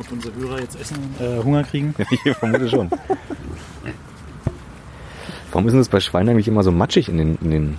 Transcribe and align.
Ob 0.00 0.12
unsere 0.12 0.34
Hörer 0.34 0.60
jetzt 0.60 0.80
Essen, 0.80 0.96
äh, 1.20 1.42
Hunger 1.44 1.62
kriegen? 1.62 1.94
ich 2.24 2.34
vermute 2.34 2.70
schon. 2.70 2.90
Warum 5.52 5.66
ist 5.66 5.72
denn 5.72 5.80
das 5.80 5.90
bei 5.90 6.00
Schweinen 6.00 6.30
eigentlich 6.30 6.48
immer 6.48 6.62
so 6.62 6.72
matschig 6.72 7.10
in 7.10 7.18
den, 7.18 7.36
in 7.42 7.50
den 7.50 7.78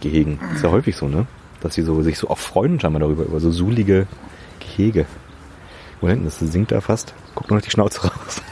Gehegen? 0.00 0.40
ist 0.54 0.64
ja 0.64 0.70
häufig 0.70 0.96
so, 0.96 1.06
ne? 1.06 1.26
Dass 1.60 1.74
sie 1.74 1.82
so, 1.82 2.02
sich 2.02 2.18
so 2.18 2.28
auch 2.28 2.38
freuen 2.38 2.80
scheinbar 2.80 3.00
darüber, 3.00 3.24
über 3.24 3.38
so 3.38 3.52
sulige 3.52 4.08
Gehege. 4.58 5.06
Moment, 6.00 6.26
das 6.26 6.40
sinkt 6.40 6.72
da 6.72 6.80
fast. 6.80 7.14
Guck 7.36 7.48
nur 7.48 7.58
noch 7.58 7.64
die 7.64 7.70
Schnauze 7.70 8.08
raus. 8.08 8.42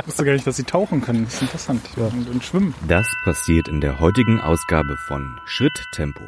Ich 0.00 0.06
wusste 0.06 0.24
gar 0.24 0.32
nicht, 0.32 0.46
dass 0.46 0.56
sie 0.56 0.64
tauchen 0.64 1.00
können. 1.00 1.24
Das 1.24 1.34
ist 1.34 1.42
interessant. 1.42 1.80
Ja. 1.96 2.04
Und, 2.08 2.28
und 2.28 2.44
schwimmen. 2.44 2.74
Das 2.86 3.06
passiert 3.24 3.66
in 3.68 3.80
der 3.80 3.98
heutigen 3.98 4.40
Ausgabe 4.40 4.96
von 5.06 5.38
Schritttempo. 5.46 6.22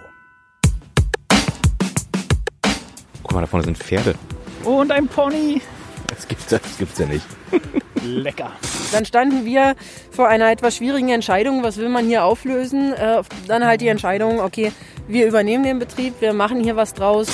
Guck 3.22 3.32
mal, 3.32 3.42
da 3.42 3.46
vorne 3.46 3.64
sind 3.64 3.76
Pferde. 3.76 4.14
Oh, 4.64 4.80
und 4.80 4.92
ein 4.92 5.08
Pony. 5.08 5.62
Das 6.08 6.26
gibt's, 6.28 6.46
das 6.46 6.60
gibt's 6.78 6.98
ja 6.98 7.06
nicht. 7.06 7.24
Lecker. 8.04 8.52
Dann 8.92 9.04
standen 9.04 9.44
wir 9.44 9.74
vor 10.10 10.28
einer 10.28 10.50
etwas 10.50 10.76
schwierigen 10.76 11.08
Entscheidung. 11.10 11.62
Was 11.62 11.76
will 11.76 11.88
man 11.88 12.06
hier 12.06 12.24
auflösen? 12.24 12.92
Äh, 12.92 13.22
dann 13.46 13.64
halt 13.64 13.80
die 13.80 13.88
Entscheidung, 13.88 14.40
okay, 14.40 14.72
wir 15.08 15.26
übernehmen 15.26 15.64
den 15.64 15.78
Betrieb, 15.78 16.20
wir 16.20 16.32
machen 16.32 16.62
hier 16.62 16.76
was 16.76 16.94
draus. 16.94 17.28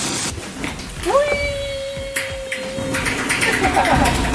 Hui! 1.05 1.13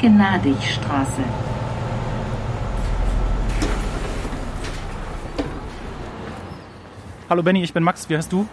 Friederike-Nadig-Straße. 0.00 1.22
Hallo 7.28 7.42
Benny, 7.42 7.62
ich 7.62 7.72
bin 7.72 7.82
Max. 7.84 8.08
Wie 8.08 8.16
heißt 8.16 8.32
du? 8.32 8.46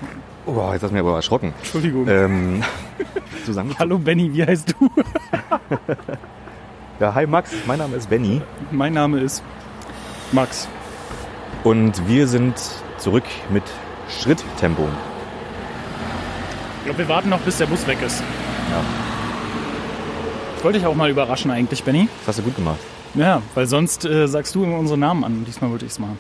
Oh, 0.45 0.70
jetzt 0.72 0.84
hast 0.84 0.89
du 0.92 0.94
mir 0.94 1.00
aber 1.00 1.16
erschrocken. 1.16 1.54
Entschuldigung. 1.59 2.08
Ähm, 2.08 2.64
zusammen. 3.45 3.76
Hallo 3.80 3.98
Benny, 3.98 4.31
wie 4.34 4.45
heißt 4.45 4.76
du? 4.80 4.89
Ja, 7.00 7.14
hi 7.14 7.28
Max, 7.28 7.52
mein 7.67 7.78
Name 7.78 7.95
ist 7.95 8.09
Benny 8.09 8.42
mein 8.72 8.92
Name 8.94 9.20
ist 9.20 9.44
Max. 10.32 10.67
und 11.64 12.08
wir 12.08 12.26
sind 12.28 12.56
zurück 12.98 13.26
mit 13.52 13.61
Schritttempo. 14.09 14.89
Ich 16.80 16.86
glaube, 16.86 16.98
wir 16.98 17.08
warten 17.08 17.30
noch, 17.30 17.39
bis 17.42 17.59
der 17.59 17.67
Bus 17.67 17.86
weg 17.86 18.00
ist. 18.04 18.23
Ja. 18.72 19.17
Ich 20.58 20.63
wollte 20.63 20.80
dich 20.80 20.88
auch 20.88 20.95
mal 20.95 21.09
überraschen 21.09 21.52
eigentlich, 21.52 21.83
Benny. 21.83 22.09
Das 22.19 22.30
hast 22.30 22.39
du 22.39 22.44
gut 22.44 22.55
gemacht. 22.55 22.80
Ja, 23.13 23.41
weil 23.55 23.67
sonst 23.67 24.05
äh, 24.05 24.27
sagst 24.27 24.55
du 24.55 24.64
immer 24.64 24.77
unsere 24.77 24.97
Namen 24.97 25.23
an. 25.23 25.45
Diesmal 25.45 25.72
wollte 25.72 25.86
ich 25.86 25.91
es 25.91 25.99
machen. 25.99 26.17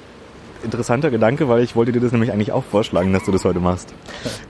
Interessanter 0.63 1.11
Gedanke, 1.11 1.49
weil 1.49 1.63
ich 1.63 1.75
wollte 1.75 1.91
dir 1.91 1.99
das 1.99 2.11
nämlich 2.11 2.31
eigentlich 2.31 2.51
auch 2.51 2.63
vorschlagen, 2.63 3.13
dass 3.13 3.25
du 3.25 3.31
das 3.31 3.45
heute 3.45 3.59
machst. 3.59 3.93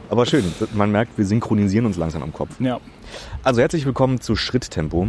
Aber 0.10 0.26
schön, 0.26 0.44
man 0.74 0.92
merkt, 0.92 1.18
wir 1.18 1.26
synchronisieren 1.26 1.86
uns 1.86 1.98
langsam 1.98 2.22
am 2.24 2.32
Kopf. 2.34 2.52
Ja. 2.60 2.80
Also 3.44 3.62
herzlich 3.62 3.86
willkommen 3.86 4.22
zu 4.22 4.36
Schritttempo, 4.36 5.08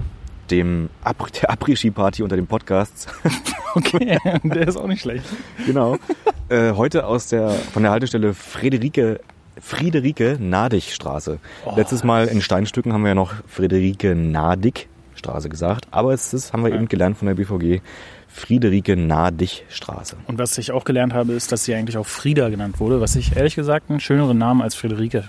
dem 0.50 0.90
Ab 1.02 1.26
der 1.42 1.50
Après-Ski-Party 1.50 2.22
unter 2.22 2.36
den 2.36 2.46
Podcasts. 2.46 3.06
Okay, 3.74 4.18
der 4.42 4.66
ist 4.66 4.76
auch 4.76 4.86
nicht 4.88 5.02
schlecht. 5.02 5.22
genau. 5.66 5.98
Äh, 6.48 6.72
heute 6.72 7.06
aus 7.06 7.28
der, 7.28 7.50
von 7.50 7.82
der 7.82 7.92
Haltestelle 7.92 8.32
Friederike, 8.32 9.20
Friederike 9.60 10.36
Nadig 10.40 10.94
Straße. 10.94 11.38
Letztes 11.76 12.04
Mal 12.04 12.26
in 12.26 12.40
Steinstücken 12.40 12.92
haben 12.92 13.02
wir 13.02 13.08
ja 13.08 13.14
noch 13.14 13.34
Friederike 13.46 14.14
Nadig 14.14 14.88
Straße 15.14 15.48
gesagt, 15.48 15.88
aber 15.90 16.12
es 16.14 16.32
ist, 16.32 16.52
haben 16.52 16.64
wir 16.64 16.72
eben 16.72 16.88
gelernt 16.88 17.18
von 17.18 17.26
der 17.26 17.34
BVG, 17.34 17.82
Friederike 18.28 18.96
Nadig 18.96 19.64
Straße. 19.68 20.16
Und 20.26 20.38
was 20.38 20.56
ich 20.58 20.72
auch 20.72 20.84
gelernt 20.84 21.12
habe, 21.12 21.32
ist, 21.32 21.50
dass 21.52 21.64
sie 21.64 21.74
eigentlich 21.74 21.96
auch 21.96 22.06
Frieda 22.06 22.48
genannt 22.48 22.78
wurde, 22.78 23.00
was 23.00 23.16
ich 23.16 23.36
ehrlich 23.36 23.56
gesagt 23.56 23.90
einen 23.90 24.00
schöneren 24.00 24.38
Namen 24.38 24.62
als 24.62 24.74
Friederike 24.74 25.24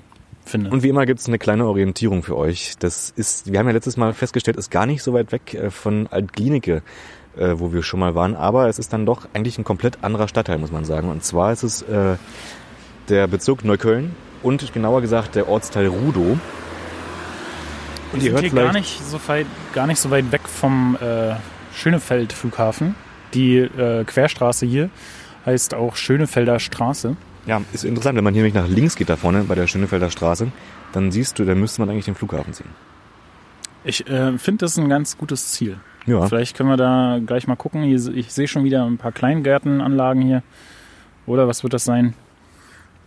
finde. 0.46 0.70
Und 0.70 0.84
wie 0.84 0.90
immer 0.90 1.06
gibt 1.06 1.20
es 1.20 1.28
eine 1.28 1.40
kleine 1.40 1.66
Orientierung 1.66 2.24
für 2.24 2.38
euch. 2.38 2.74
Das 2.80 3.12
ist, 3.16 3.52
wir 3.52 3.60
haben 3.60 3.68
ja 3.68 3.74
letztes 3.74 3.98
Mal 3.98 4.14
festgestellt, 4.14 4.58
ist 4.58 4.72
gar 4.72 4.86
nicht 4.86 5.04
so 5.04 5.14
weit 5.14 5.32
weg 5.32 5.54
äh, 5.54 5.70
von 5.70 6.08
Altglienicke, 6.08 6.82
äh, 7.38 7.54
wo 7.56 7.74
wir 7.74 7.84
schon 7.84 8.00
mal 8.00 8.16
waren, 8.16 8.36
aber 8.36 8.68
es 8.68 8.80
ist 8.80 8.94
dann 8.94 9.06
doch 9.06 9.28
eigentlich 9.34 9.58
ein 9.58 9.64
komplett 9.64 10.04
anderer 10.04 10.28
Stadtteil, 10.28 10.58
muss 10.58 10.72
man 10.72 10.86
sagen. 10.86 11.10
Und 11.10 11.24
zwar 11.24 11.52
ist 11.52 11.64
es 11.64 11.82
äh, 11.84 12.16
der 13.10 13.28
Bezirk 13.28 13.66
Neukölln 13.66 14.16
und 14.44 14.74
genauer 14.74 15.02
gesagt 15.02 15.36
der 15.36 15.50
Ortsteil 15.50 15.88
Rudow. 15.88 16.38
Und 18.12 18.24
ihr 18.24 18.32
hört 18.32 18.42
hier 18.42 18.52
gar 18.52 18.74
nicht, 18.74 19.04
so 19.04 19.20
weit, 19.28 19.46
gar 19.74 19.86
nicht 19.88 20.00
so 20.00 20.10
weit 20.10 20.32
weg 20.32 20.42
vom 20.48 20.98
äh, 21.00 21.36
Schönefeld-Flughafen. 21.76 22.96
Die 23.34 23.58
äh, 23.58 24.04
Querstraße 24.04 24.66
hier 24.66 24.90
heißt 25.46 25.74
auch 25.74 25.96
Schönefelder 25.96 26.60
Straße. 26.60 27.16
ja, 27.46 27.62
ist 27.72 27.86
interessant, 27.86 28.18
wenn 28.18 28.24
man 28.24 28.34
hier 28.34 28.44
nämlich 28.44 28.62
nach 28.62 28.68
links 28.68 28.96
geht 28.96 29.10
da 29.10 29.16
vorne 29.16 29.44
bei 29.44 29.56
der 29.56 29.68
Schönefelder 29.68 30.10
Straße, 30.10 30.52
dann 30.92 31.12
siehst 31.12 31.38
du, 31.38 31.46
dann 31.46 31.60
müsste 31.60 31.82
man 31.82 31.90
eigentlich 31.90 32.06
den 32.06 32.16
Flughafen 32.16 32.54
sehen. 32.54 32.70
Ich 33.84 34.08
äh, 34.10 34.38
finde 34.38 34.66
das 34.66 34.78
ein 34.78 34.90
ganz 34.90 35.18
gutes 35.18 35.52
Ziel. 35.52 35.78
Ja, 36.06 36.26
Vielleicht 36.26 36.58
können 36.58 36.70
wir 36.70 36.78
da 36.78 37.20
gleich 37.26 37.48
mal 37.48 37.56
gucken. 37.56 37.84
Hier, 37.84 37.98
ich 38.14 38.34
sehe 38.34 38.48
schon 38.48 38.64
wieder 38.64 38.86
ein 38.86 38.98
paar 38.98 39.12
Kleingärtenanlagen 39.12 40.22
hier. 40.22 40.44
Oder 41.26 41.48
was 41.48 41.64
wird 41.64 41.74
das 41.74 41.86
sein? 41.86 42.16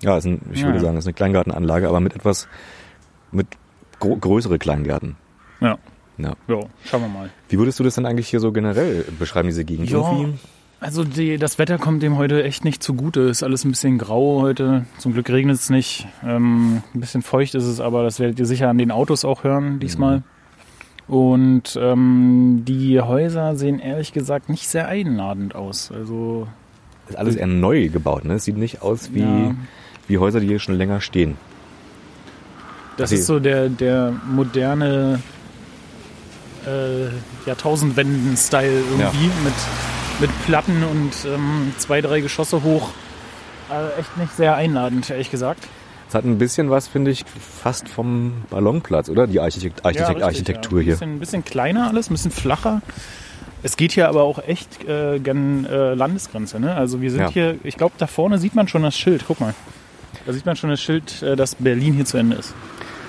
Ja, 0.02 0.16
ist 0.16 0.24
ein, 0.26 0.40
ich 0.52 0.60
Ja, 0.60 0.66
würde 0.66 0.80
sagen, 0.80 0.96
es 0.96 1.04
ist 1.04 1.08
eine 1.08 1.14
Kleingartenanlage, 1.14 1.88
aber 1.88 2.00
mit 2.00 2.14
etwas, 2.14 2.48
mit 3.30 3.46
gro 4.00 4.16
größere 4.16 4.58
Kleingärten. 4.58 5.16
Ja, 5.60 5.78
Ja. 6.18 6.34
ja 6.48 6.60
schauen 6.84 7.02
wir 7.02 7.08
mal. 7.08 7.30
Wie 7.48 7.58
würdest 7.58 7.78
du 7.80 7.84
das 7.84 7.94
denn 7.94 8.06
eigentlich 8.06 8.28
hier 8.28 8.40
so 8.40 8.52
generell 8.52 9.04
beschreiben, 9.18 9.48
diese 9.48 9.64
Gegend? 9.64 9.88
Ja. 9.90 9.98
Irgendwie? 9.98 10.38
Also 10.80 11.04
die, 11.04 11.38
das 11.38 11.60
Wetter 11.60 11.78
kommt 11.78 12.02
dem 12.02 12.16
heute 12.18 12.42
echt 12.42 12.64
nicht 12.64 12.82
zugute. 12.82 13.20
Ist 13.20 13.44
alles 13.44 13.64
ein 13.64 13.70
bisschen 13.70 13.98
grau 13.98 14.40
heute. 14.42 14.84
Zum 14.98 15.12
Glück 15.12 15.30
regnet 15.30 15.54
es 15.54 15.70
nicht. 15.70 16.08
Ähm, 16.24 16.82
ein 16.92 17.00
bisschen 17.00 17.22
feucht 17.22 17.54
ist 17.54 17.66
es, 17.66 17.78
aber 17.80 18.02
das 18.02 18.18
werdet 18.18 18.40
ihr 18.40 18.46
sicher 18.46 18.68
an 18.68 18.78
den 18.78 18.90
Autos 18.90 19.24
auch 19.24 19.44
hören 19.44 19.78
diesmal. 19.78 20.24
Und 21.06 21.78
ähm, 21.80 22.62
die 22.66 23.00
Häuser 23.00 23.54
sehen 23.54 23.78
ehrlich 23.78 24.12
gesagt 24.12 24.48
nicht 24.48 24.68
sehr 24.68 24.88
einladend 24.88 25.54
aus. 25.54 25.92
Also 25.92 26.48
Ist 27.08 27.16
alles 27.18 27.36
eher 27.36 27.46
neu 27.46 27.88
gebaut, 27.88 28.24
ne? 28.24 28.34
Es 28.34 28.44
sieht 28.44 28.56
nicht 28.56 28.82
aus 28.82 29.12
wie, 29.14 29.20
Ja. 29.20 29.54
Wie 30.08 30.18
Häuser, 30.18 30.40
die 30.40 30.46
hier 30.48 30.58
schon 30.58 30.76
länger 30.76 31.00
stehen. 31.00 31.36
das 32.96 33.10
Okay. 33.10 33.20
ist 33.20 33.26
so 33.26 33.40
der, 33.40 33.68
der 33.68 34.12
moderne 34.26 35.20
äh, 36.66 37.06
Jahrtausendwenden-Style 37.46 38.82
irgendwie 38.90 39.26
mit, 39.44 39.54
mit 40.20 40.30
Platten 40.46 40.82
und 40.84 41.10
ähm, 41.26 41.72
zwei, 41.78 42.00
drei 42.00 42.20
Geschosse 42.20 42.62
hoch. 42.62 42.90
Äh, 43.70 44.00
echt 44.00 44.16
nicht 44.18 44.36
sehr 44.36 44.54
einladend, 44.56 45.10
ehrlich 45.10 45.30
gesagt. 45.30 45.66
Es 46.08 46.14
hat 46.14 46.24
ein 46.24 46.36
bisschen 46.36 46.68
was, 46.68 46.88
finde 46.88 47.10
ich, 47.10 47.24
fast 47.24 47.88
vom 47.88 48.42
Ballonplatz, 48.50 49.08
oder? 49.08 49.26
Die 49.26 49.40
Architekt 49.40 49.84
Architekt 49.86 50.08
richtig, 50.10 50.24
Architektur 50.24 50.80
ja. 50.80 50.84
hier. 50.84 50.92
Ein 50.92 50.96
bisschen, 50.98 51.14
ein 51.16 51.20
bisschen 51.20 51.44
kleiner 51.44 51.88
alles, 51.88 52.10
ein 52.10 52.14
bisschen 52.14 52.30
flacher. 52.32 52.82
Es 53.62 53.76
geht 53.76 53.92
hier 53.92 54.08
aber 54.08 54.22
auch 54.24 54.38
echt 54.46 54.84
äh, 54.86 55.18
gen 55.20 55.64
äh, 55.64 55.94
Landesgrenze. 55.94 56.60
Ne? 56.60 56.74
Also 56.74 57.00
wir 57.00 57.10
sind 57.10 57.20
Ja. 57.20 57.30
hier, 57.30 57.56
ich 57.64 57.76
glaube, 57.76 57.94
da 57.96 58.06
vorne 58.06 58.38
sieht 58.38 58.54
man 58.54 58.68
schon 58.68 58.82
das 58.82 58.96
Schild. 58.96 59.24
Guck 59.26 59.40
mal. 59.40 59.54
Da 60.26 60.32
sieht 60.32 60.46
man 60.46 60.56
schon 60.56 60.70
das 60.70 60.80
Schild, 60.80 61.22
äh, 61.22 61.36
dass 61.36 61.56
Berlin 61.56 61.94
hier 61.94 62.04
zu 62.04 62.16
Ende 62.16 62.36
ist. 62.36 62.54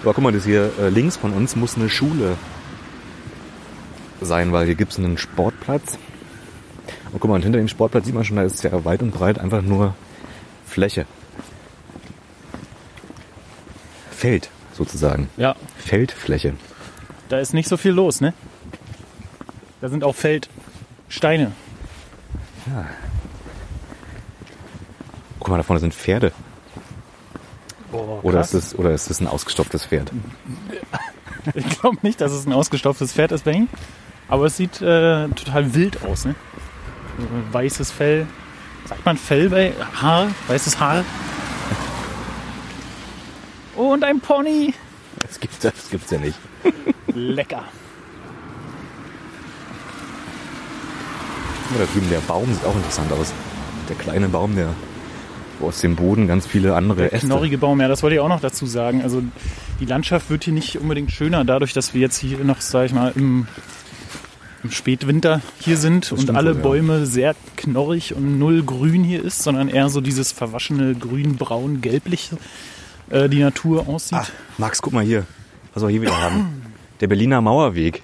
Aber 0.02 0.14
guck 0.14 0.24
mal, 0.24 0.34
das 0.34 0.46
hier 0.46 0.72
äh, 0.80 0.90
links 0.90 1.18
von 1.18 1.34
uns 1.34 1.56
muss 1.56 1.76
eine 1.78 1.90
Schule 1.90 2.36
sein, 4.22 4.52
weil 4.52 4.66
hier 4.66 4.76
gibt 4.76 4.92
es 4.92 5.00
einen 5.00 5.18
Sportplatz. 5.18 5.98
Und 7.12 7.20
guck 7.20 7.30
mal, 7.30 7.36
und 7.36 7.44
hinter 7.44 7.60
dem 7.60 7.68
Sportplatz 7.68 8.06
sieht 8.06 8.16
man 8.16 8.24
schon, 8.26 8.38
da 8.38 8.44
ist 8.44 8.64
ja 8.64 8.86
weit 8.86 9.02
und 9.02 9.12
breit 9.12 9.40
einfach 9.40 9.62
nur 9.62 9.96
Fläche. 10.66 11.06
Feld 14.12 14.50
sozusagen. 14.74 15.30
Ja, 15.38 15.56
Feldfläche. 15.78 16.54
da 17.30 17.40
ist 17.40 17.54
nicht 17.54 17.70
so 17.70 17.78
viel 17.78 17.92
los, 17.92 18.22
ne? 18.22 18.34
Da 19.82 19.90
sind 19.90 20.04
auch 20.04 20.16
Feldsteine. 20.16 21.52
Guck 25.40 25.50
mal, 25.50 25.58
da 25.58 25.64
vorne 25.64 25.82
sind 25.82 25.94
Pferde. 25.94 26.32
Oh, 27.94 28.20
Oder 28.24 28.42
ist, 28.42 28.54
das, 28.54 28.78
oder 28.78 28.92
ist 28.92 29.10
das 29.10 29.20
ein 29.22 29.28
ausgestopftes 29.28 29.86
Pferd? 29.86 30.12
Ich 31.56 31.82
glaube 31.82 31.98
nicht, 32.04 32.22
dass 32.22 32.32
es 32.32 32.46
ein 32.46 32.54
ausgestopftes 32.54 33.12
Pferd 33.12 33.34
ist, 33.34 33.44
Benny. 33.44 33.68
Aber 34.30 34.46
es 34.46 34.56
sieht 34.56 34.82
äh, 34.82 35.28
total 35.28 35.74
wild 35.76 36.02
aus, 36.06 36.24
ne? 36.24 36.36
Weißes 37.52 37.92
Fell. 37.92 38.28
Sagt 38.86 39.06
man 39.06 39.18
Fell 39.18 39.50
bei 39.50 39.74
Haar? 40.02 40.30
Weißes 40.48 40.80
Haar? 40.80 41.04
Und 43.76 44.06
ein 44.06 44.22
Pony. 44.22 44.74
Das 45.20 45.38
gibt's, 45.38 45.60
das 45.60 45.90
gibt's 45.90 46.12
ja 46.12 46.20
nicht. 46.20 46.38
Lecker. 47.08 47.64
Da 51.78 51.86
drüben 51.92 52.10
der 52.10 52.20
Baum 52.20 52.54
sieht 52.54 52.64
auch 52.66 52.76
interessant 52.76 53.12
aus. 53.12 53.34
Der 53.90 53.96
kleine 53.98 54.30
Baum, 54.30 54.56
der 54.56 54.70
aus 55.62 55.82
dem 55.82 55.96
Boden 55.96 56.28
ganz 56.28 56.46
viele 56.46 56.76
andere 56.76 57.04
Der 57.04 57.14
Äste. 57.14 57.28
knorrige 57.28 57.58
Baum, 57.58 57.80
ja, 57.82 57.88
das 57.88 58.04
wollte 58.04 58.16
ich 58.16 58.20
auch 58.20 58.30
noch 58.30 58.42
dazu 58.42 58.66
sagen. 58.66 59.02
Also 59.02 59.22
die 59.80 59.86
Landschaft 59.86 60.30
wird 60.30 60.44
hier 60.44 60.54
nicht 60.54 60.80
unbedingt 60.80 61.12
schöner, 61.12 61.46
dadurch, 61.46 61.74
dass 61.74 61.94
wir 61.94 62.02
jetzt 62.02 62.18
hier 62.18 62.40
noch, 62.40 62.62
sag 62.62 62.86
ich 62.86 62.94
mal, 62.94 63.14
im, 63.16 63.48
im 64.64 64.72
Spätwinter 64.72 65.42
hier 65.60 65.78
sind 65.78 66.12
und 66.12 66.22
stimmt 66.22 66.38
alle 66.38 66.52
wohl, 66.52 66.58
ja. 66.58 66.62
Bäume 66.64 67.06
sehr 67.06 67.36
knorrig 67.58 68.16
und 68.16 68.40
null 68.40 68.64
grün 68.64 69.04
hier 69.04 69.24
ist, 69.24 69.44
sondern 69.44 69.70
eher 69.70 69.90
so 69.90 70.02
dieses 70.02 70.32
verwaschene 70.32 70.96
grün, 70.96 71.36
braun, 71.38 71.82
gelblich 71.82 72.32
äh, 73.10 73.30
die 73.30 73.40
Natur 73.40 73.88
aussieht. 73.88 74.20
Ah, 74.20 74.28
Max, 74.58 74.82
guck 74.82 74.94
mal 74.94 75.04
hier, 75.04 75.26
was 75.74 75.84
wir 75.84 75.90
hier 75.90 76.02
wieder 76.02 76.20
haben. 76.20 76.62
Der 77.02 77.08
Berliner 77.08 77.42
Mauerweg. 77.42 78.04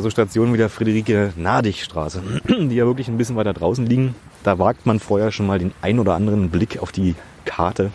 Bei 0.00 0.04
so 0.04 0.08
Stationen 0.08 0.54
wie 0.54 0.56
der 0.56 0.70
Friederike-Nadig-Straße, 0.70 2.22
die 2.48 2.74
ja 2.74 2.86
wirklich 2.86 3.08
ein 3.08 3.18
bisschen 3.18 3.36
weiter 3.36 3.52
draußen 3.52 3.84
liegen, 3.84 4.14
da 4.42 4.58
wagt 4.58 4.86
man 4.86 4.98
vorher 4.98 5.30
schon 5.30 5.46
mal 5.46 5.58
den 5.58 5.74
ein 5.82 5.98
oder 5.98 6.14
anderen 6.14 6.48
Blick 6.48 6.78
auf 6.78 6.90
die 6.90 7.16
Karte. 7.44 7.90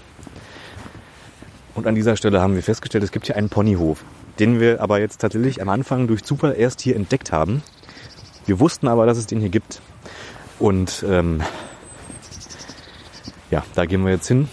Und 1.73 1.87
an 1.87 1.95
dieser 1.95 2.15
Stelle 2.15 2.41
haben 2.41 2.53
wir 2.53 2.61
festgestellt, 2.61 3.03
es 3.03 3.11
gibt 3.11 3.25
hier 3.25 3.35
einen 3.35 3.49
Ponyhof, 3.49 4.03
den 4.37 4.59
wir 4.59 4.81
aber 4.81 4.99
jetzt 4.99 5.19
tatsächlich 5.19 5.63
am 5.63 5.69
Anfang 5.69 6.05
durch 6.05 6.23
Zufall 6.23 6.53
erst 6.55 6.79
hier 6.79 6.95
entdeckt 6.95 7.31
haben. 7.31 7.63
Wir 8.45 8.59
wussten 8.59 8.87
aber, 8.87 9.07
dass 9.07 9.17
es 9.17 9.25
den 9.25 9.39
hier 9.39 9.49
gibt. 9.49 9.81
Und 10.59 11.03
ähm, 11.09 11.41
ja, 13.49 13.63
da 13.73 13.87
gehen 13.87 14.05
wir 14.05 14.11
jetzt 14.11 14.27
hin 14.27 14.47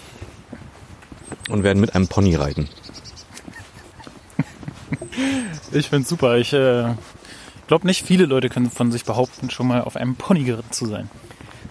und 1.49 1.61
werden 1.61 1.81
mit 1.81 1.93
einem 1.93 2.07
Pony 2.07 2.33
reiten. 2.33 2.67
Ich 5.71 5.89
find's 5.89 6.09
super. 6.09 6.37
Ich 6.37 6.51
äh, 6.53 6.95
glaube 7.73 7.87
nicht 7.87 8.05
viele 8.05 8.27
Leute 8.27 8.49
können 8.49 8.69
von 8.69 8.91
sich 8.91 9.03
behaupten, 9.03 9.49
schon 9.49 9.67
mal 9.67 9.81
auf 9.81 9.95
einem 9.95 10.13
Pony 10.13 10.43
geritten 10.43 10.71
zu 10.71 10.85
sein. 10.85 11.09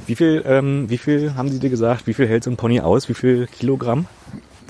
Wie 0.08 0.16
viel, 0.16 0.42
ähm, 0.44 0.90
wie 0.90 0.98
viel 0.98 1.36
haben 1.36 1.48
Sie 1.48 1.60
dir 1.60 1.70
gesagt? 1.70 2.08
Wie 2.08 2.12
viel 2.12 2.26
hält 2.26 2.42
so 2.42 2.50
ein 2.50 2.56
Pony 2.56 2.80
aus? 2.80 3.08
Wie 3.08 3.14
viel 3.14 3.46
Kilogramm? 3.46 4.06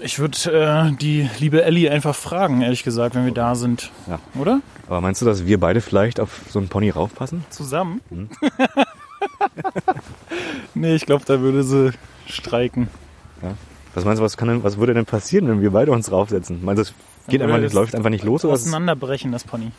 Ich 0.03 0.19
würde 0.19 0.37
äh, 0.53 0.95
die 0.95 1.31
liebe 1.39 1.63
Ellie 1.63 1.91
einfach 1.91 2.15
fragen, 2.15 2.61
ehrlich 2.61 2.85
gesagt, 2.85 3.15
wenn 3.15 3.25
wir 3.25 3.33
da 3.33 3.55
sind. 3.55 3.91
Ja. 4.09 4.19
Oder? 4.39 4.61
Aber 4.89 5.01
meinst 5.01 5.23
du, 5.23 5.25
dass 5.25 5.47
wir 5.47 5.59
beide 5.59 5.81
vielleicht 5.81 6.21
auf 6.21 6.39
so 6.51 6.59
einen 6.59 6.69
Pony 6.69 6.91
raufpassen? 6.91 7.47
Zusammen? 7.49 8.03
nee, 10.75 10.95
ich 10.95 11.07
glaube, 11.07 11.25
da 11.25 11.41
würde 11.41 11.63
sie 11.63 11.93
streiken. 12.27 12.89
Was 13.95 14.05
meinst 14.05 14.21
du, 14.21 14.25
was, 14.25 14.37
kann 14.37 14.49
denn, 14.49 14.63
was 14.65 14.77
würde 14.77 14.93
denn 14.93 15.07
passieren, 15.07 15.49
wenn 15.49 15.63
wir 15.63 15.71
beide 15.71 15.93
uns 15.93 16.13
raufsetzen? 16.13 16.63
Meinst 16.63 16.79
du, 16.79 16.83
es 16.83 16.95
geht 17.27 17.41
einfach 17.41 17.57
nicht, 17.57 17.73
läuft 17.73 17.95
einfach 17.95 18.11
nicht 18.11 18.23
los? 18.23 18.45
Auseinanderbrechen, 18.45 19.33
das 19.33 19.45
Pony. 19.45 19.71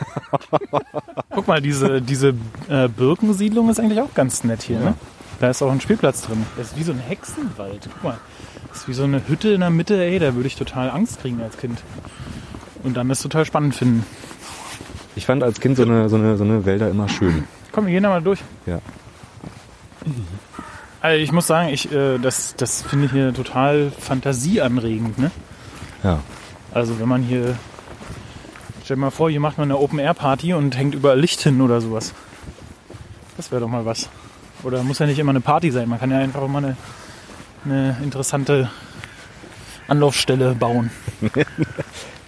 Guck 1.30 1.48
mal, 1.48 1.60
diese, 1.60 2.00
diese 2.02 2.34
äh, 2.68 2.88
Birkensiedlung 2.88 3.70
ist 3.70 3.80
eigentlich 3.80 4.00
auch 4.00 4.14
ganz 4.14 4.44
nett 4.44 4.62
hier. 4.62 4.78
Ne? 4.78 4.94
Da 5.40 5.50
ist 5.50 5.62
auch 5.62 5.72
ein 5.72 5.80
Spielplatz 5.80 6.22
drin. 6.22 6.46
Das 6.56 6.68
ist 6.68 6.78
wie 6.78 6.82
so 6.82 6.92
ein 6.92 6.98
Hexenwald. 6.98 7.88
Guck 7.92 8.04
mal, 8.04 8.18
das 8.68 8.78
ist 8.78 8.88
wie 8.88 8.92
so 8.92 9.04
eine 9.04 9.26
Hütte 9.28 9.50
in 9.50 9.60
der 9.60 9.70
Mitte. 9.70 10.02
Ey, 10.02 10.18
da 10.18 10.34
würde 10.34 10.46
ich 10.46 10.56
total 10.56 10.90
Angst 10.90 11.20
kriegen 11.20 11.40
als 11.42 11.56
Kind. 11.56 11.82
Und 12.82 12.96
dann 12.96 13.08
das 13.08 13.20
total 13.22 13.44
spannend 13.44 13.74
finden. 13.74 14.04
ich 15.14 15.26
fand 15.26 15.42
als 15.42 15.60
Kind 15.60 15.76
so 15.76 15.82
eine, 15.82 16.08
so, 16.08 16.16
eine, 16.16 16.36
so 16.36 16.44
eine 16.44 16.64
Wälder 16.64 16.90
immer 16.90 17.08
schön. 17.08 17.44
Komm, 17.72 17.86
wir 17.86 17.92
gehen 17.92 18.02
da 18.02 18.10
mal 18.10 18.22
durch. 18.22 18.40
Ja. 18.66 18.80
Also 21.00 21.20
ich 21.20 21.32
muss 21.32 21.46
sagen, 21.46 21.68
ich, 21.70 21.90
äh, 21.92 22.18
das, 22.18 22.54
das 22.56 22.82
finde 22.82 23.06
ich 23.06 23.12
hier 23.12 23.34
total 23.34 23.90
fantasieanregend. 23.90 25.18
Ne? 25.18 25.30
Ja. 26.04 26.20
Also 26.72 27.00
wenn 27.00 27.08
man 27.08 27.22
hier, 27.22 27.56
stell 28.92 28.98
dir 28.98 29.06
mal 29.06 29.10
vor, 29.10 29.30
hier 29.30 29.40
macht 29.40 29.56
man 29.56 29.70
eine 29.70 29.78
Open-Air-Party 29.78 30.52
und 30.52 30.76
hängt 30.76 30.94
überall 30.94 31.18
Licht 31.18 31.40
hin 31.40 31.62
oder 31.62 31.80
sowas. 31.80 32.12
Das 33.38 33.50
wäre 33.50 33.62
doch 33.62 33.68
mal 33.68 33.86
was. 33.86 34.10
Oder 34.64 34.82
muss 34.82 34.98
ja 34.98 35.06
nicht 35.06 35.18
immer 35.18 35.30
eine 35.30 35.40
Party 35.40 35.70
sein, 35.70 35.88
man 35.88 35.98
kann 35.98 36.10
ja 36.10 36.18
einfach 36.18 36.46
mal 36.46 36.62
eine, 36.62 36.76
eine 37.64 37.96
interessante 38.02 38.70
Anlaufstelle 39.88 40.54
bauen. 40.54 40.90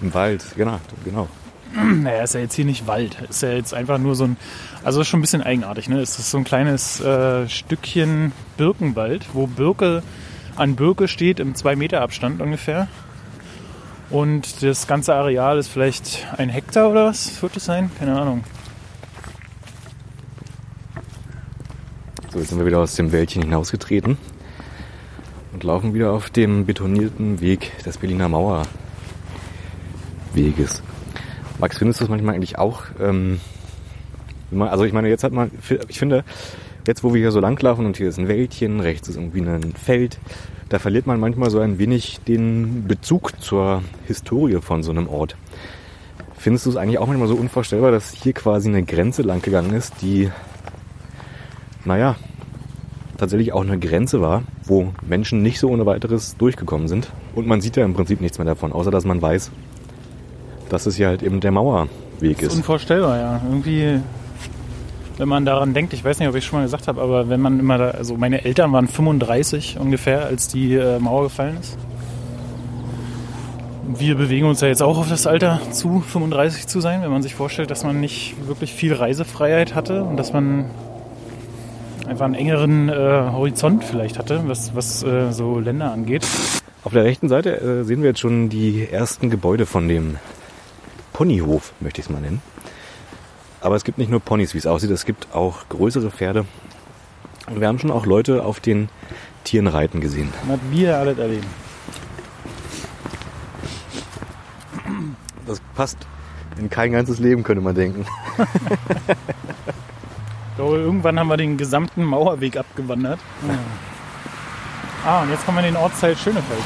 Im 0.01 0.15
Wald, 0.15 0.43
genau, 0.57 0.81
genau. 1.05 1.29
Naja, 1.75 2.23
ist 2.23 2.33
ja 2.33 2.41
jetzt 2.41 2.55
hier 2.55 2.65
nicht 2.65 2.87
Wald. 2.87 3.19
Ist 3.29 3.43
ja 3.43 3.53
jetzt 3.53 3.75
einfach 3.75 3.99
nur 3.99 4.15
so 4.17 4.25
ein. 4.25 4.39
Also 4.85 5.03
ist 5.03 5.09
schon 5.09 5.19
ein 5.19 5.23
bisschen 5.23 5.43
eigenartig, 5.43 5.91
ne? 5.91 6.01
Es 6.01 6.19
ist 6.19 6.31
so 6.31 6.39
ein 6.39 6.45
kleines 6.45 6.99
äh, 7.01 7.47
Stückchen 7.47 8.33
Birkenwald, 8.57 9.27
wo 9.35 9.47
Birke 9.47 10.03
an 10.57 10.77
Birke 10.77 11.09
steht 11.09 11.41
im 11.41 11.55
2 11.55 11.77
Meter 11.77 12.01
Abstand 12.01 12.41
ungefähr. 12.41 12.89
Und 14.11 14.63
das 14.63 14.87
ganze 14.87 15.15
Areal 15.15 15.59
ist 15.59 15.69
vielleicht 15.69 16.27
ein 16.37 16.49
Hektar 16.49 16.91
oder 16.91 17.07
was? 17.07 17.41
Wird 17.43 17.57
es 17.57 17.65
sein? 17.65 17.91
Keine 17.99 18.21
Ahnung. 18.21 18.45
So, 22.31 22.39
jetzt 22.39 22.49
sind 22.49 22.59
wir 22.59 22.67
wieder 22.67 22.81
aus 22.81 22.97
dem 22.97 23.13
Wäldchen 23.13 23.43
hinausgetreten 23.43 24.19
und 25.53 25.65
laufen 25.65 25.95
wieder 25.95 26.13
auf 26.13 26.31
dem 26.31 26.67
betonierten 26.67 27.41
Weg 27.41 27.73
des 27.85 27.99
Berliner 27.99 28.29
Mauerweges. 28.29 28.67
Max, 31.59 31.79
findest 31.79 32.01
du 32.01 32.05
das 32.05 32.11
manchmal 32.11 32.35
eigentlich 32.35 32.59
auch? 32.59 32.83
Ähm, 33.01 33.41
also 34.59 34.85
ich 34.85 34.93
meine, 34.93 35.09
jetzt 35.09 35.25
hat 35.25 35.33
man, 35.33 35.51
ich 35.89 35.99
finde, 35.99 36.25
jetzt 36.87 37.05
wo 37.05 37.15
wir 37.15 37.21
hier 37.21 37.33
so 37.33 37.41
langlaufen 37.41 37.87
und 37.87 37.97
hier 37.97 38.09
ist 38.09 38.19
ein 38.19 38.29
Wäldchen, 38.29 38.81
rechts 38.81 39.09
ist 39.09 39.17
irgendwie 39.17 39.41
ein 39.41 39.75
Feld, 39.75 40.19
da 40.69 40.79
verliert 40.79 41.07
man 41.07 41.21
manchmal 41.21 41.51
so 41.51 41.61
ein 41.61 41.79
wenig 41.79 42.21
den 42.27 42.87
Bezug 42.87 43.41
zur 43.41 43.83
Historie 44.07 44.61
von 44.61 44.83
so 44.83 44.91
einem 44.91 45.09
Ort. 45.09 45.37
Findest 46.37 46.67
du 46.67 46.71
es 46.71 46.77
eigentlich 46.77 46.99
auch 46.99 47.07
manchmal 47.07 47.29
so 47.29 47.37
unvorstellbar, 47.37 47.91
dass 47.91 48.13
hier 48.13 48.33
quasi 48.33 48.69
eine 48.69 48.83
Grenze 48.83 49.23
lang 49.23 49.41
gegangen 49.43 49.75
ist, 49.75 49.95
die 50.03 50.31
naja, 51.85 52.17
tatsächlich 53.19 53.53
auch 53.53 53.63
eine 53.63 53.79
Grenze 53.79 54.21
war, 54.21 54.43
wo 54.65 54.93
Menschen 55.07 55.43
nicht 55.43 55.59
so 55.59 55.69
ohne 55.69 55.87
weiteres 55.87 56.37
durchgekommen 56.37 56.89
sind. 56.89 57.11
Und 57.35 57.47
man 57.47 57.61
sieht 57.61 57.77
ja 57.77 57.85
im 57.85 57.95
Prinzip 57.95 58.21
nichts 58.21 58.39
mehr 58.39 58.47
davon, 58.47 58.73
außer 58.73 58.91
dass 58.91 59.05
man 59.05 59.21
weiß, 59.21 59.51
dass 60.69 60.87
es 60.87 60.97
hier 60.97 61.09
halt 61.09 61.23
eben 61.23 61.41
der 61.41 61.53
Mauerweg 61.53 62.41
ist 62.41 62.49
ist. 62.49 62.57
unvorstellbar, 62.57 63.19
ja. 63.19 63.41
Irgendwie, 63.49 64.01
wenn 65.17 65.29
man 65.29 65.45
daran 65.45 65.75
denkt, 65.75 65.93
ich 65.93 66.05
weiß 66.05 66.19
nicht, 66.19 66.29
ob 66.29 66.35
ich 66.35 66.45
schon 66.45 66.59
mal 66.59 66.65
gesagt 66.65 66.89
habe, 66.89 67.01
aber 67.01 67.29
wenn 67.29 67.41
man 67.41 67.61
immer 67.61 67.79
da, 67.79 67.91
also 67.91 68.17
meine 68.17 68.45
Eltern 68.45 68.73
waren 68.73 68.89
35 68.89 69.79
ungefähr, 69.79 70.27
als 70.27 70.49
die 70.49 70.75
äh, 70.75 70.99
Mauer 70.99 71.25
gefallen 71.25 71.57
ist. 71.61 71.79
Wir 73.87 74.17
bewegen 74.17 74.47
uns 74.47 74.61
ja 74.61 74.69
jetzt 74.69 74.83
auch 74.83 74.99
auf 74.99 75.09
das 75.09 75.27
Alter 75.27 75.61
zu, 75.71 76.01
35 76.01 76.67
zu 76.67 76.81
sein, 76.81 77.03
wenn 77.03 77.11
man 77.11 77.23
sich 77.23 77.35
vorstellt, 77.35 77.71
dass 77.71 77.85
man 77.85 78.01
nicht 78.01 78.35
wirklich 78.49 78.73
viel 78.73 78.93
Reisefreiheit 78.93 79.75
hatte 79.75 80.03
und 80.03 80.17
dass 80.17 80.33
man 80.33 80.71
einfach 82.09 82.25
einen 82.25 82.35
engeren 82.35 82.89
äh, 82.89 82.93
Horizont 82.93 83.85
vielleicht 83.85 84.19
hatte, 84.19 84.43
was, 84.47 84.75
was 84.75 85.03
äh, 85.03 85.33
so 85.33 85.61
Länder 85.61 85.93
angeht. 85.93 86.27
Auf 86.83 86.93
der 86.93 87.05
rechten 87.05 87.29
Seite 87.29 87.61
äh, 87.61 87.85
sehen 87.85 88.03
wir 88.03 88.11
jetzt 88.11 88.21
schon 88.21 88.49
die 88.49 88.89
ersten 88.91 89.31
Gebäude 89.31 89.65
von 89.65 89.89
dem 89.89 90.17
Ponyhof, 91.13 91.73
möchte 91.81 92.01
ich 92.01 92.07
es 92.07 92.11
mal 92.11 92.21
nennen. 92.21 92.43
Aber 93.65 93.77
es 93.77 93.85
gibt 93.85 93.97
nicht 93.97 94.11
nur 94.11 94.21
Ponys, 94.21 94.53
wie 94.53 94.59
es 94.59 94.67
aussieht, 94.67 94.91
es 94.91 95.07
gibt 95.07 95.35
auch 95.35 95.67
größere 95.71 96.11
Pferde. 96.11 96.45
Und 97.47 97.61
wir 97.61 97.67
haben 97.67 97.79
schon 97.79 97.91
auch 97.91 98.05
Leute 98.05 98.45
auf 98.45 98.61
den 98.61 98.91
Tieren 99.43 99.69
reiten 99.69 100.03
gesehen. 100.03 100.31
Hat 100.47 100.61
wir 100.71 100.99
alles 100.99 101.17
erleben. 101.17 101.47
Das 105.47 105.63
passt 105.75 105.97
in 106.59 106.69
kein 106.69 106.93
ganzes 106.93 107.19
Leben, 107.21 107.43
könnte 107.43 107.63
man 107.63 107.75
denken. 107.75 108.05
Ich 110.51 110.57
glaube, 110.57 110.77
irgendwann 110.77 111.19
haben 111.19 111.29
wir 111.29 111.39
den 111.39 111.57
gesamten 111.57 112.05
Mauerweg 112.05 112.59
abgewandert. 112.59 113.19
Ah, 115.07 115.23
und 115.23 115.31
jetzt 115.31 115.47
kommen 115.47 115.57
wir 115.57 115.67
in 115.67 115.73
den 115.73 115.83
Ortsteil 115.83 116.15
Schönefeld. 116.19 116.63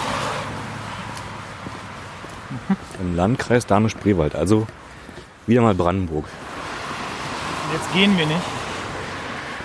Im 3.01 3.15
Landkreis 3.15 3.67
Dahme-Spreewald, 3.67 4.35
also 4.35 4.67
wieder 5.47 5.63
mal 5.63 5.77
Brandenburg. 5.77 6.25
Jetzt 7.71 7.93
gehen 7.93 8.17
wir 8.17 8.27
nicht. 8.27 8.41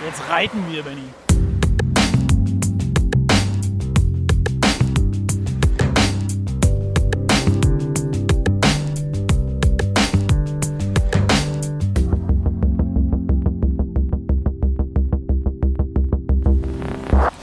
Jetzt 0.05 0.29
reiten 0.29 0.65
wir, 0.69 0.83
Benny. 0.83 1.01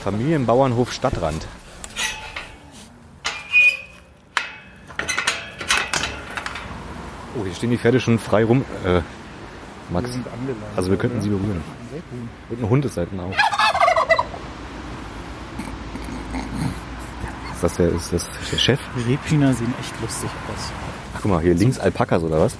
Familienbauernhof 0.03 0.91
Stadtrand. 0.91 1.47
Oh, 7.39 7.43
hier 7.43 7.55
stehen 7.55 7.71
die 7.71 7.77
Pferde 7.77 7.99
schon 7.99 8.19
frei 8.19 8.43
rum. 8.45 8.63
Äh, 8.85 9.01
Max, 9.91 10.09
also 10.75 10.89
wir 10.89 10.97
könnten 10.97 11.17
oder? 11.17 11.23
sie 11.23 11.29
berühren. 11.29 11.61
Und 12.49 12.63
ein 12.63 12.69
Hund 12.69 12.85
ist 12.85 12.95
selten 12.95 13.19
auch. 13.19 13.31
Ist 17.53 17.63
das 17.63 17.73
der, 17.73 17.89
ist 17.89 18.13
das 18.13 18.27
der 18.51 18.57
Chef? 18.57 18.79
Die 18.97 19.11
Rebhühner 19.11 19.53
sehen 19.53 19.73
echt 19.79 20.01
lustig 20.01 20.29
aus. 20.51 20.71
Ach, 21.15 21.19
guck 21.21 21.31
mal, 21.31 21.41
hier 21.41 21.53
links 21.53 21.77
Alpakas 21.77 22.23
oder 22.23 22.39
was? 22.39 22.55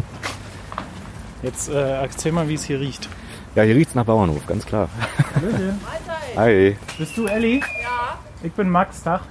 Jetzt 1.42 1.70
äh, 1.70 2.02
erzähl 2.02 2.34
mal, 2.34 2.48
wie 2.50 2.54
es 2.54 2.64
hier 2.66 2.80
riecht. 2.80 3.10
Ja, 3.56 3.64
hier 3.64 3.76
riecht's 3.76 3.96
nach 3.96 4.06
Bauernhof, 4.06 4.46
ganz 4.46 4.66
klar. 4.66 4.90
Hi. 6.36 6.78
Bist 6.98 7.18
du 7.18 7.26
Elli? 7.26 7.60
Ja. 7.82 8.20
Ich 8.44 8.52
bin 8.54 8.70
Max, 8.70 9.04
Tag. 9.04 9.22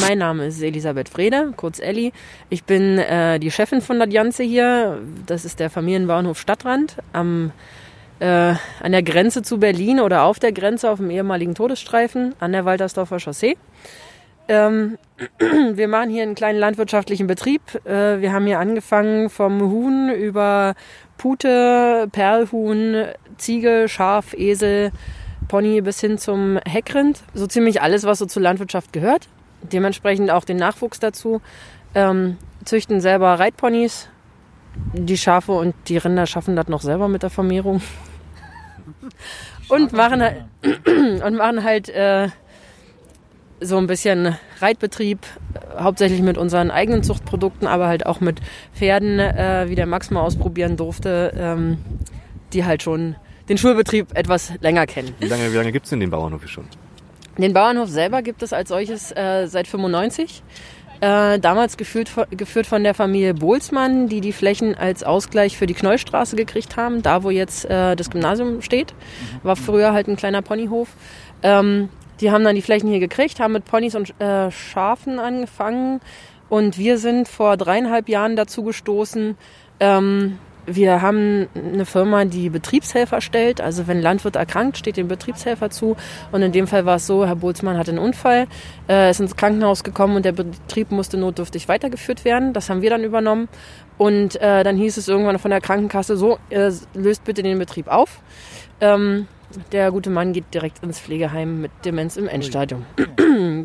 Mein 0.00 0.18
Name 0.18 0.46
ist 0.46 0.62
Elisabeth 0.62 1.08
Frede, 1.08 1.52
kurz 1.56 1.78
Elli. 1.78 2.12
Ich 2.50 2.64
bin 2.64 2.98
äh, 2.98 3.38
die 3.38 3.50
Chefin 3.50 3.80
von 3.80 3.98
der 3.98 4.08
Janze 4.08 4.42
hier. 4.42 5.00
Das 5.26 5.44
ist 5.44 5.60
der 5.60 5.70
Familienbauernhof 5.70 6.38
Stadtrand 6.38 6.96
am, 7.12 7.52
äh, 8.18 8.26
an 8.26 8.92
der 8.92 9.02
Grenze 9.02 9.42
zu 9.42 9.58
Berlin 9.58 10.00
oder 10.00 10.24
auf 10.24 10.38
der 10.38 10.52
Grenze 10.52 10.90
auf 10.90 10.98
dem 10.98 11.10
ehemaligen 11.10 11.54
Todesstreifen 11.54 12.34
an 12.40 12.52
der 12.52 12.64
Waltersdorfer 12.64 13.18
Chaussee. 13.18 13.56
Ähm, 14.48 14.98
wir 15.38 15.88
machen 15.88 16.10
hier 16.10 16.22
einen 16.22 16.34
kleinen 16.34 16.58
landwirtschaftlichen 16.58 17.26
Betrieb. 17.26 17.62
Äh, 17.84 18.20
wir 18.20 18.32
haben 18.32 18.46
hier 18.46 18.58
angefangen 18.58 19.30
vom 19.30 19.60
Huhn 19.60 20.10
über 20.10 20.74
Pute, 21.16 22.08
Perlhuhn, 22.10 23.06
Ziege, 23.38 23.86
Schaf, 23.88 24.34
Esel, 24.34 24.92
Pony 25.48 25.80
bis 25.80 26.00
hin 26.00 26.18
zum 26.18 26.58
Heckrind. 26.66 27.22
So 27.32 27.46
ziemlich 27.46 27.80
alles, 27.80 28.04
was 28.04 28.18
so 28.18 28.26
zur 28.26 28.42
Landwirtschaft 28.42 28.92
gehört. 28.92 29.28
Dementsprechend 29.72 30.30
auch 30.30 30.44
den 30.44 30.56
Nachwuchs 30.56 31.00
dazu. 31.00 31.40
Ähm, 31.94 32.36
züchten 32.64 33.00
selber 33.00 33.38
Reitponys. 33.38 34.08
Die 34.92 35.16
Schafe 35.16 35.52
und 35.52 35.74
die 35.88 35.96
Rinder 35.96 36.26
schaffen 36.26 36.56
das 36.56 36.68
noch 36.68 36.80
selber 36.80 37.08
mit 37.08 37.22
der 37.22 37.30
Vermehrung. 37.30 37.80
Und 39.68 39.92
machen 39.92 40.20
halt, 40.20 40.44
und 41.24 41.36
machen 41.36 41.64
halt 41.64 41.88
äh, 41.88 42.28
so 43.60 43.78
ein 43.78 43.86
bisschen 43.86 44.36
Reitbetrieb, 44.60 45.20
hauptsächlich 45.78 46.20
mit 46.20 46.36
unseren 46.36 46.70
eigenen 46.70 47.02
Zuchtprodukten, 47.02 47.66
aber 47.66 47.86
halt 47.86 48.04
auch 48.04 48.20
mit 48.20 48.40
Pferden, 48.74 49.18
äh, 49.18 49.66
wie 49.68 49.74
der 49.74 49.86
Max 49.86 50.10
mal 50.10 50.20
ausprobieren 50.20 50.76
durfte, 50.76 51.32
ähm, 51.36 51.78
die 52.52 52.64
halt 52.64 52.82
schon 52.82 53.16
den 53.48 53.58
Schulbetrieb 53.58 54.16
etwas 54.16 54.52
länger 54.60 54.86
kennen. 54.86 55.14
Wie 55.18 55.28
lange, 55.28 55.50
wie 55.52 55.56
lange 55.56 55.72
gibt's 55.72 55.90
denn 55.90 56.00
den 56.00 56.10
Bauernhof 56.10 56.46
schon? 56.48 56.66
Den 57.38 57.52
Bauernhof 57.52 57.88
selber 57.88 58.22
gibt 58.22 58.42
es 58.42 58.52
als 58.52 58.68
solches 58.68 59.10
äh, 59.12 59.46
seit 59.46 59.66
95. 59.66 60.42
Äh, 61.00 61.38
damals 61.40 61.76
geführt, 61.76 62.10
geführt 62.30 62.66
von 62.66 62.84
der 62.84 62.94
Familie 62.94 63.34
Bohlsmann, 63.34 64.08
die 64.08 64.20
die 64.20 64.32
Flächen 64.32 64.74
als 64.74 65.02
Ausgleich 65.02 65.56
für 65.58 65.66
die 65.66 65.74
Knollstraße 65.74 66.36
gekriegt 66.36 66.76
haben, 66.76 67.02
da 67.02 67.24
wo 67.24 67.30
jetzt 67.30 67.64
äh, 67.64 67.96
das 67.96 68.10
Gymnasium 68.10 68.62
steht. 68.62 68.94
War 69.42 69.56
früher 69.56 69.92
halt 69.92 70.06
ein 70.06 70.16
kleiner 70.16 70.40
Ponyhof. 70.40 70.88
Ähm, 71.42 71.88
die 72.20 72.30
haben 72.30 72.44
dann 72.44 72.54
die 72.54 72.62
Flächen 72.62 72.88
hier 72.88 73.00
gekriegt, 73.00 73.40
haben 73.40 73.52
mit 73.52 73.64
Ponys 73.64 73.96
und 73.96 74.18
äh, 74.20 74.50
Schafen 74.50 75.18
angefangen 75.18 76.00
und 76.48 76.78
wir 76.78 76.98
sind 76.98 77.26
vor 77.26 77.56
dreieinhalb 77.56 78.08
Jahren 78.08 78.36
dazu 78.36 78.62
gestoßen, 78.62 79.36
ähm, 79.80 80.38
wir 80.66 81.02
haben 81.02 81.48
eine 81.54 81.86
Firma, 81.86 82.24
die 82.24 82.50
Betriebshelfer 82.50 83.20
stellt. 83.20 83.60
Also 83.60 83.86
wenn 83.86 83.98
ein 83.98 84.02
Landwirt 84.02 84.36
erkrankt, 84.36 84.78
steht 84.78 84.96
dem 84.96 85.08
Betriebshelfer 85.08 85.70
zu. 85.70 85.96
Und 86.32 86.42
in 86.42 86.52
dem 86.52 86.66
Fall 86.66 86.86
war 86.86 86.96
es 86.96 87.06
so, 87.06 87.26
Herr 87.26 87.36
Bolzmann 87.36 87.78
hatte 87.78 87.90
einen 87.90 87.98
Unfall, 87.98 88.46
äh, 88.88 89.10
ist 89.10 89.20
ins 89.20 89.36
Krankenhaus 89.36 89.84
gekommen 89.84 90.16
und 90.16 90.24
der 90.24 90.32
Betrieb 90.32 90.90
musste 90.90 91.16
notdürftig 91.16 91.68
weitergeführt 91.68 92.24
werden. 92.24 92.52
Das 92.52 92.70
haben 92.70 92.82
wir 92.82 92.90
dann 92.90 93.04
übernommen. 93.04 93.48
Und 93.98 94.40
äh, 94.40 94.64
dann 94.64 94.76
hieß 94.76 94.96
es 94.96 95.08
irgendwann 95.08 95.38
von 95.38 95.50
der 95.50 95.60
Krankenkasse, 95.60 96.16
so, 96.16 96.38
äh, 96.50 96.70
löst 96.94 97.24
bitte 97.24 97.42
den 97.42 97.58
Betrieb 97.58 97.88
auf. 97.88 98.20
Ähm, 98.80 99.28
der 99.72 99.90
gute 99.90 100.10
Mann 100.10 100.32
geht 100.32 100.52
direkt 100.52 100.82
ins 100.82 100.98
Pflegeheim 100.98 101.60
mit 101.60 101.70
Demenz 101.84 102.16
im 102.16 102.28
Endstadium. 102.28 102.84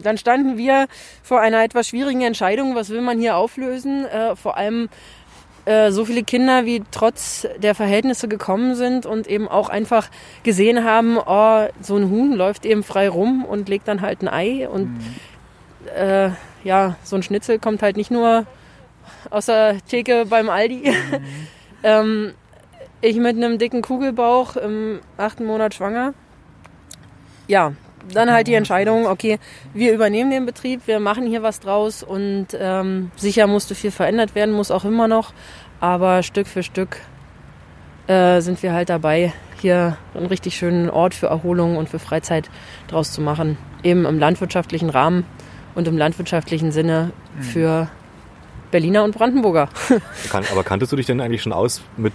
Dann 0.03 0.18
standen 0.18 0.58
wir 0.58 0.88
vor 1.24 1.41
einer 1.41 1.63
etwas 1.63 1.88
schwierigen 1.88 2.22
Entscheidung. 2.22 2.75
Was 2.75 2.89
will 2.89 3.01
man 3.01 3.20
hier 3.20 3.38
auflösen? 3.38 4.06
Äh, 4.06 4.36
vor 4.36 4.58
allem 4.58 4.89
äh, 5.70 5.92
so 5.92 6.04
viele 6.04 6.24
Kinder, 6.24 6.66
wie 6.66 6.82
trotz 6.90 7.48
der 7.60 7.76
Verhältnisse 7.76 8.28
gekommen 8.28 8.74
sind 8.74 9.06
und 9.06 9.28
eben 9.28 9.48
auch 9.48 9.70
einfach 9.70 10.10
gesehen 10.42 10.84
haben, 10.84 11.20
oh, 11.24 11.68
so 11.80 11.96
ein 11.96 12.10
Huhn 12.10 12.34
läuft 12.34 12.66
eben 12.66 12.82
frei 12.82 13.08
rum 13.08 13.46
und 13.46 13.70
legt 13.70 13.88
dann 13.88 14.02
halt 14.02 14.24
ein 14.24 14.28
Ei 14.28 14.68
und 14.68 15.00
äh, 15.96 16.32
ja, 16.64 16.96
so 17.04 17.18
ein 17.18 17.22
Schnitzel 17.22 17.60
kommt 17.60 17.84
halt 17.84 17.98
nicht 17.98 18.10
nur 18.10 18.48
aus 19.30 19.46
der 19.46 19.78
Theke 19.86 20.26
beim 20.28 20.50
Aldi. 20.50 20.92
ähm, 21.84 22.34
ich 23.02 23.18
mit 23.18 23.38
einem 23.38 23.60
dicken 23.60 23.84
Kugelbauch 23.84 24.56
im 24.56 25.02
achten 25.18 25.46
Monat 25.46 25.76
schwanger. 25.76 26.16
Ja, 27.48 27.74
dann 28.13 28.32
halt 28.32 28.48
die 28.48 28.53
Entscheidung, 28.53 29.06
okay, 29.08 29.39
wir 29.74 29.94
übernehmen 29.94 30.32
den 30.32 30.46
Betrieb, 30.46 30.82
wir 30.86 31.00
machen 31.00 31.27
hier 31.27 31.44
was 31.44 31.60
draus 31.60 32.03
und 32.03 32.48
ähm, 32.60 33.12
sicher 33.15 33.48
musste 33.48 33.75
viel 33.75 33.91
verändert 33.91 34.36
werden, 34.36 34.53
muss 34.53 34.72
auch 34.72 34.86
immer 34.86 35.08
noch, 35.08 35.34
aber 35.79 36.24
Stück 36.24 36.48
für 36.48 36.63
Stück 36.63 36.98
äh, 38.08 38.41
sind 38.41 38.62
wir 38.63 38.74
halt 38.74 38.89
dabei, 38.89 39.34
hier 39.62 39.98
einen 40.13 40.27
richtig 40.27 40.56
schönen 40.58 40.89
Ort 40.89 41.13
für 41.13 41.27
Erholung 41.27 41.77
und 41.77 41.89
für 41.89 42.00
Freizeit 42.00 42.50
draus 42.88 43.12
zu 43.12 43.22
machen, 43.22 43.58
eben 43.84 44.06
im 44.06 44.20
landwirtschaftlichen 44.20 44.89
Rahmen 44.89 45.25
und 45.75 45.88
im 45.88 45.98
landwirtschaftlichen 45.98 46.72
Sinne 46.72 47.12
für 47.39 47.89
Berliner 48.72 49.04
und 49.04 49.16
Brandenburger. 49.16 49.70
Kan 50.30 50.44
aber 50.52 50.64
kanntest 50.64 50.92
du 50.92 50.96
dich 50.96 51.06
denn 51.06 51.22
eigentlich 51.22 51.42
schon 51.42 51.54
aus 51.54 51.82
mit, 51.98 52.14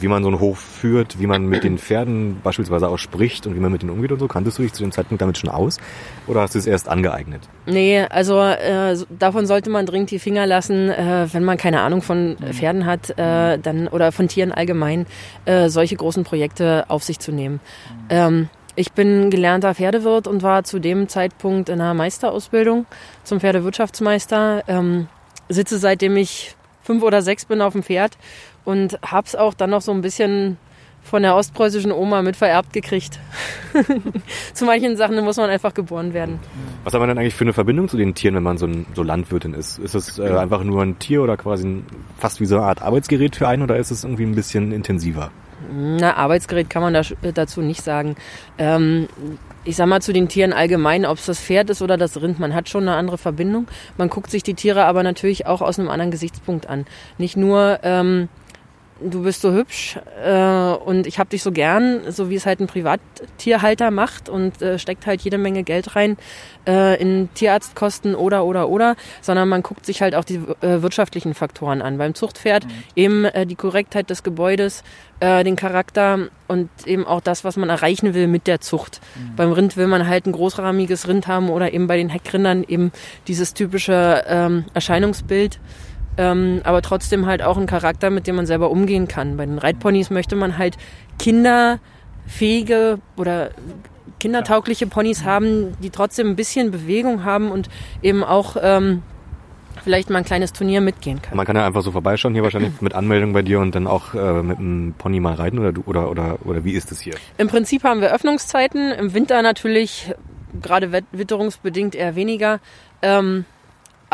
wie 0.00 0.08
man 0.08 0.22
so 0.22 0.28
einen 0.28 0.40
Hof 0.40 0.58
führt, 0.58 1.18
wie 1.18 1.26
man 1.26 1.46
mit 1.46 1.64
den 1.64 1.78
Pferden 1.78 2.40
beispielsweise 2.42 2.88
auch 2.88 2.98
spricht 2.98 3.46
und 3.46 3.54
wie 3.54 3.60
man 3.60 3.72
mit 3.72 3.82
denen 3.82 3.90
umgeht 3.90 4.12
und 4.12 4.18
so? 4.18 4.28
Kanntest 4.28 4.58
du 4.58 4.62
dich 4.62 4.72
zu 4.72 4.82
dem 4.82 4.92
Zeitpunkt 4.92 5.22
damit 5.22 5.38
schon 5.38 5.50
aus? 5.50 5.78
Oder 6.26 6.42
hast 6.42 6.54
du 6.54 6.58
es 6.58 6.66
erst 6.66 6.88
angeeignet? 6.88 7.42
Nee, 7.66 8.04
also 8.10 8.40
äh, 8.40 8.96
davon 9.18 9.46
sollte 9.46 9.70
man 9.70 9.86
dringend 9.86 10.10
die 10.10 10.18
Finger 10.18 10.46
lassen, 10.46 10.90
äh, 10.90 11.28
wenn 11.32 11.44
man 11.44 11.56
keine 11.56 11.80
Ahnung 11.80 12.02
von 12.02 12.36
äh, 12.42 12.52
Pferden 12.52 12.86
hat, 12.86 13.10
äh, 13.18 13.58
dann 13.58 13.88
oder 13.88 14.12
von 14.12 14.28
Tieren 14.28 14.52
allgemein, 14.52 15.06
äh, 15.44 15.68
solche 15.68 15.96
großen 15.96 16.24
Projekte 16.24 16.84
auf 16.88 17.02
sich 17.02 17.18
zu 17.18 17.32
nehmen. 17.32 17.60
Ähm, 18.08 18.48
ich 18.76 18.92
bin 18.92 19.30
gelernter 19.30 19.74
Pferdewirt 19.74 20.26
und 20.26 20.42
war 20.42 20.64
zu 20.64 20.80
dem 20.80 21.08
Zeitpunkt 21.08 21.68
in 21.68 21.80
einer 21.80 21.94
Meisterausbildung 21.94 22.86
zum 23.22 23.38
Pferdewirtschaftsmeister. 23.38 24.64
Ähm, 24.66 25.06
sitze 25.54 25.78
seitdem 25.78 26.16
ich 26.16 26.54
fünf 26.82 27.02
oder 27.02 27.22
sechs 27.22 27.46
bin 27.46 27.60
auf 27.62 27.72
dem 27.72 27.82
Pferd 27.82 28.18
und 28.64 28.98
hab's 29.02 29.34
auch 29.34 29.54
dann 29.54 29.70
noch 29.70 29.80
so 29.80 29.92
ein 29.92 30.02
bisschen 30.02 30.58
von 31.04 31.22
der 31.22 31.36
ostpreußischen 31.36 31.92
Oma 31.92 32.22
mit 32.22 32.34
vererbt 32.34 32.72
gekriegt. 32.72 33.20
zu 34.54 34.64
manchen 34.64 34.96
Sachen 34.96 35.22
muss 35.22 35.36
man 35.36 35.50
einfach 35.50 35.74
geboren 35.74 36.14
werden. 36.14 36.40
Was 36.82 36.94
hat 36.94 37.00
man 37.00 37.08
denn 37.08 37.18
eigentlich 37.18 37.34
für 37.34 37.44
eine 37.44 37.52
Verbindung 37.52 37.88
zu 37.88 37.98
den 37.98 38.14
Tieren, 38.14 38.34
wenn 38.36 38.42
man 38.42 38.56
so, 38.56 38.66
ein, 38.66 38.86
so 38.94 39.02
Landwirtin 39.02 39.52
ist? 39.52 39.78
Ist 39.78 39.94
es 39.94 40.18
äh, 40.18 40.28
einfach 40.30 40.64
nur 40.64 40.82
ein 40.82 40.98
Tier 40.98 41.22
oder 41.22 41.36
quasi 41.36 41.66
ein, 41.66 41.86
fast 42.18 42.40
wie 42.40 42.46
so 42.46 42.56
eine 42.56 42.64
Art 42.64 42.82
Arbeitsgerät 42.82 43.36
für 43.36 43.46
einen 43.46 43.62
oder 43.62 43.76
ist 43.76 43.90
es 43.90 44.04
irgendwie 44.04 44.24
ein 44.24 44.34
bisschen 44.34 44.72
intensiver? 44.72 45.30
Na, 45.72 46.16
Arbeitsgerät 46.16 46.68
kann 46.70 46.82
man 46.82 46.94
da, 46.94 47.02
dazu 47.34 47.60
nicht 47.60 47.82
sagen. 47.82 48.16
Ähm, 48.58 49.08
ich 49.64 49.76
sag 49.76 49.86
mal 49.86 50.02
zu 50.02 50.12
den 50.12 50.28
Tieren 50.28 50.52
allgemein, 50.52 51.06
ob 51.06 51.18
es 51.18 51.26
das 51.26 51.40
Pferd 51.40 51.70
ist 51.70 51.82
oder 51.82 51.96
das 51.96 52.20
Rind, 52.20 52.38
man 52.38 52.54
hat 52.54 52.68
schon 52.68 52.82
eine 52.82 52.96
andere 52.96 53.18
Verbindung. 53.18 53.66
Man 53.96 54.10
guckt 54.10 54.30
sich 54.30 54.42
die 54.42 54.54
Tiere 54.54 54.84
aber 54.84 55.02
natürlich 55.02 55.46
auch 55.46 55.62
aus 55.62 55.78
einem 55.78 55.88
anderen 55.88 56.10
Gesichtspunkt 56.10 56.68
an. 56.68 56.86
Nicht 57.18 57.36
nur, 57.36 57.80
ähm, 57.82 58.28
du 59.10 59.22
bist 59.22 59.42
so 59.42 59.52
hübsch 59.52 59.98
äh, 60.22 60.72
und 60.72 61.06
ich 61.06 61.18
hab 61.18 61.30
dich 61.30 61.42
so 61.42 61.52
gern, 61.52 62.10
so 62.10 62.30
wie 62.30 62.36
es 62.36 62.46
halt 62.46 62.60
ein 62.60 62.66
Privattierhalter 62.66 63.90
macht 63.90 64.28
und 64.28 64.60
äh, 64.62 64.78
steckt 64.78 65.06
halt 65.06 65.20
jede 65.22 65.38
Menge 65.38 65.62
Geld 65.62 65.96
rein 65.96 66.16
äh, 66.66 67.00
in 67.00 67.28
Tierarztkosten 67.34 68.14
oder 68.14 68.44
oder 68.44 68.68
oder, 68.68 68.96
sondern 69.20 69.48
man 69.48 69.62
guckt 69.62 69.86
sich 69.86 70.02
halt 70.02 70.14
auch 70.14 70.24
die 70.24 70.36
äh, 70.60 70.82
wirtschaftlichen 70.82 71.34
Faktoren 71.34 71.82
an. 71.82 71.98
Beim 71.98 72.14
Zuchtpferd 72.14 72.66
eben 72.96 73.24
äh, 73.24 73.46
die 73.46 73.56
Korrektheit 73.56 74.10
des 74.10 74.22
Gebäudes, 74.22 74.82
äh, 75.20 75.44
den 75.44 75.56
Charakter 75.56 76.28
und 76.48 76.68
eben 76.86 77.06
auch 77.06 77.20
das, 77.20 77.44
was 77.44 77.56
man 77.56 77.68
erreichen 77.68 78.14
will 78.14 78.26
mit 78.26 78.46
der 78.46 78.60
Zucht. 78.60 79.00
Beim 79.36 79.52
Rind 79.52 79.76
will 79.76 79.86
man 79.86 80.06
halt 80.06 80.26
ein 80.26 80.32
großrahmiges 80.32 81.08
Rind 81.08 81.26
haben 81.26 81.50
oder 81.50 81.72
eben 81.72 81.86
bei 81.86 81.96
den 81.96 82.08
Heckrindern 82.08 82.64
eben 82.66 82.92
dieses 83.28 83.54
typische 83.54 84.24
ähm, 84.26 84.64
Erscheinungsbild 84.74 85.58
ähm, 86.16 86.60
aber 86.64 86.82
trotzdem 86.82 87.26
halt 87.26 87.42
auch 87.42 87.56
ein 87.56 87.66
Charakter, 87.66 88.10
mit 88.10 88.26
dem 88.26 88.36
man 88.36 88.46
selber 88.46 88.70
umgehen 88.70 89.08
kann. 89.08 89.36
Bei 89.36 89.46
den 89.46 89.58
Reitponys 89.58 90.10
möchte 90.10 90.36
man 90.36 90.58
halt 90.58 90.76
kinderfähige 91.18 92.98
oder 93.16 93.50
kindertaugliche 94.20 94.86
Ponys 94.86 95.24
haben, 95.24 95.76
die 95.82 95.90
trotzdem 95.90 96.28
ein 96.28 96.36
bisschen 96.36 96.70
Bewegung 96.70 97.24
haben 97.24 97.50
und 97.50 97.68
eben 98.02 98.24
auch 98.24 98.56
ähm, 98.60 99.02
vielleicht 99.82 100.08
mal 100.08 100.18
ein 100.18 100.24
kleines 100.24 100.52
Turnier 100.52 100.80
mitgehen 100.80 101.20
können. 101.20 101.36
Man 101.36 101.46
kann 101.46 101.56
ja 101.56 101.66
einfach 101.66 101.82
so 101.82 101.92
vorbeischauen 101.92 102.32
hier 102.32 102.42
wahrscheinlich 102.42 102.80
mit 102.80 102.94
Anmeldung 102.94 103.32
bei 103.32 103.42
dir 103.42 103.60
und 103.60 103.74
dann 103.74 103.86
auch 103.86 104.14
äh, 104.14 104.42
mit 104.42 104.58
einem 104.58 104.94
Pony 104.96 105.20
mal 105.20 105.34
reiten 105.34 105.58
oder 105.58 105.72
du 105.72 105.82
oder 105.86 106.10
oder 106.10 106.38
oder 106.44 106.64
wie 106.64 106.72
ist 106.72 106.92
es 106.92 107.00
hier? 107.00 107.14
Im 107.38 107.48
Prinzip 107.48 107.84
haben 107.84 108.00
wir 108.00 108.14
Öffnungszeiten, 108.14 108.92
im 108.92 109.14
Winter 109.14 109.42
natürlich, 109.42 110.14
gerade 110.62 111.02
witterungsbedingt 111.12 111.94
eher 111.94 112.16
weniger. 112.16 112.60
Ähm, 113.02 113.44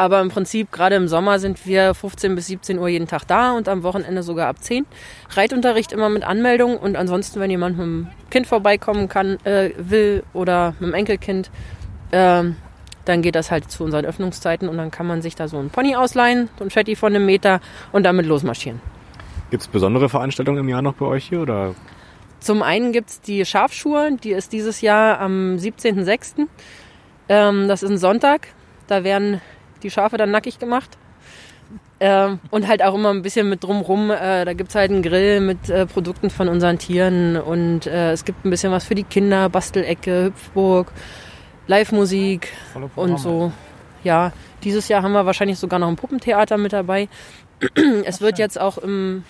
Aber 0.00 0.22
im 0.22 0.30
Prinzip, 0.30 0.72
gerade 0.72 0.96
im 0.96 1.08
Sommer 1.08 1.38
sind 1.38 1.66
wir 1.66 1.92
15 1.92 2.34
bis 2.34 2.46
17 2.46 2.78
Uhr 2.78 2.88
jeden 2.88 3.06
Tag 3.06 3.26
da 3.26 3.52
und 3.52 3.68
am 3.68 3.82
Wochenende 3.82 4.22
sogar 4.22 4.48
ab 4.48 4.56
10. 4.58 4.86
Reitunterricht 5.28 5.92
immer 5.92 6.08
mit 6.08 6.24
Anmeldung 6.24 6.78
und 6.78 6.96
ansonsten, 6.96 7.38
wenn 7.38 7.50
jemand 7.50 7.76
mit 7.76 7.84
dem 7.84 8.06
Kind 8.30 8.46
vorbeikommen 8.46 9.10
kann, 9.10 9.36
äh, 9.44 9.72
will 9.76 10.22
oder 10.32 10.72
mit 10.80 10.88
dem 10.88 10.94
Enkelkind, 10.94 11.50
ähm, 12.12 12.56
dann 13.04 13.20
geht 13.20 13.34
das 13.34 13.50
halt 13.50 13.70
zu 13.70 13.84
unseren 13.84 14.06
Öffnungszeiten 14.06 14.70
und 14.70 14.78
dann 14.78 14.90
kann 14.90 15.06
man 15.06 15.20
sich 15.20 15.34
da 15.34 15.48
so 15.48 15.58
einen 15.58 15.68
Pony 15.68 15.94
ausleihen, 15.94 16.48
so 16.58 16.64
ein 16.64 16.70
Fetti 16.70 16.96
von 16.96 17.14
einem 17.14 17.26
Meter 17.26 17.60
und 17.92 18.04
damit 18.04 18.24
losmarschieren. 18.24 18.80
Gibt 19.50 19.64
es 19.64 19.68
besondere 19.68 20.08
Veranstaltungen 20.08 20.60
im 20.60 20.68
Jahr 20.70 20.80
noch 20.80 20.94
bei 20.94 21.04
euch 21.04 21.26
hier? 21.28 21.42
Oder? 21.42 21.74
Zum 22.38 22.62
einen 22.62 22.92
gibt's 22.92 23.20
die 23.20 23.44
Schafschuhe, 23.44 24.16
die 24.24 24.30
ist 24.30 24.54
dieses 24.54 24.80
Jahr 24.80 25.20
am 25.20 25.56
17.06. 25.56 26.46
Ähm, 27.28 27.68
das 27.68 27.82
ist 27.82 27.90
ein 27.90 27.98
Sonntag. 27.98 28.48
Da 28.86 29.04
werden 29.04 29.42
die 29.80 29.90
Schafe 29.90 30.16
dann 30.16 30.30
nackig 30.30 30.58
gemacht. 30.58 30.96
Ähm, 32.02 32.40
und 32.50 32.66
halt 32.66 32.82
auch 32.82 32.94
immer 32.94 33.10
ein 33.10 33.22
bisschen 33.22 33.48
mit 33.48 33.62
drumrum. 33.62 34.10
Äh, 34.10 34.44
da 34.46 34.54
gibt's 34.54 34.74
halt 34.74 34.90
einen 34.90 35.02
Grill 35.02 35.40
mit 35.40 35.68
äh, 35.68 35.86
Produkten 35.86 36.30
von 36.30 36.48
unseren 36.48 36.78
Tieren 36.78 37.36
und 37.36 37.86
äh, 37.86 38.12
es 38.12 38.24
gibt 38.24 38.44
ein 38.44 38.50
bisschen 38.50 38.72
was 38.72 38.84
für 38.84 38.94
die 38.94 39.04
Kinder, 39.04 39.50
Bastelecke, 39.50 40.24
Hüpfburg, 40.24 40.92
Live-Musik 41.66 42.48
und 42.96 43.18
so. 43.18 43.52
Ja, 44.02 44.32
dieses 44.64 44.88
Jahr 44.88 45.02
haben 45.02 45.12
wir 45.12 45.26
wahrscheinlich 45.26 45.58
sogar 45.58 45.78
noch 45.78 45.88
ein 45.88 45.96
Puppentheater 45.96 46.56
mit 46.56 46.72
dabei. 46.72 47.08
es 48.04 48.22
wird 48.22 48.38
jetzt 48.38 48.58
auch 48.58 48.78
im 48.78 49.24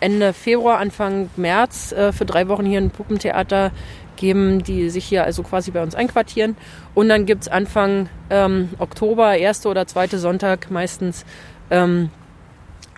Ende 0.00 0.32
Februar, 0.32 0.78
Anfang 0.78 1.28
März 1.36 1.92
äh, 1.92 2.12
für 2.12 2.24
drei 2.24 2.48
Wochen 2.48 2.64
hier 2.64 2.80
ein 2.80 2.90
Puppentheater 2.90 3.72
geben, 4.16 4.62
die 4.62 4.90
sich 4.90 5.04
hier 5.04 5.24
also 5.24 5.42
quasi 5.42 5.70
bei 5.70 5.82
uns 5.82 5.94
einquartieren. 5.94 6.56
Und 6.94 7.08
dann 7.08 7.26
gibt's 7.26 7.48
Anfang 7.48 8.08
ähm, 8.30 8.70
Oktober, 8.78 9.36
erste 9.36 9.68
oder 9.68 9.86
zweite 9.86 10.18
Sonntag 10.18 10.70
meistens, 10.70 11.24
ähm, 11.70 12.10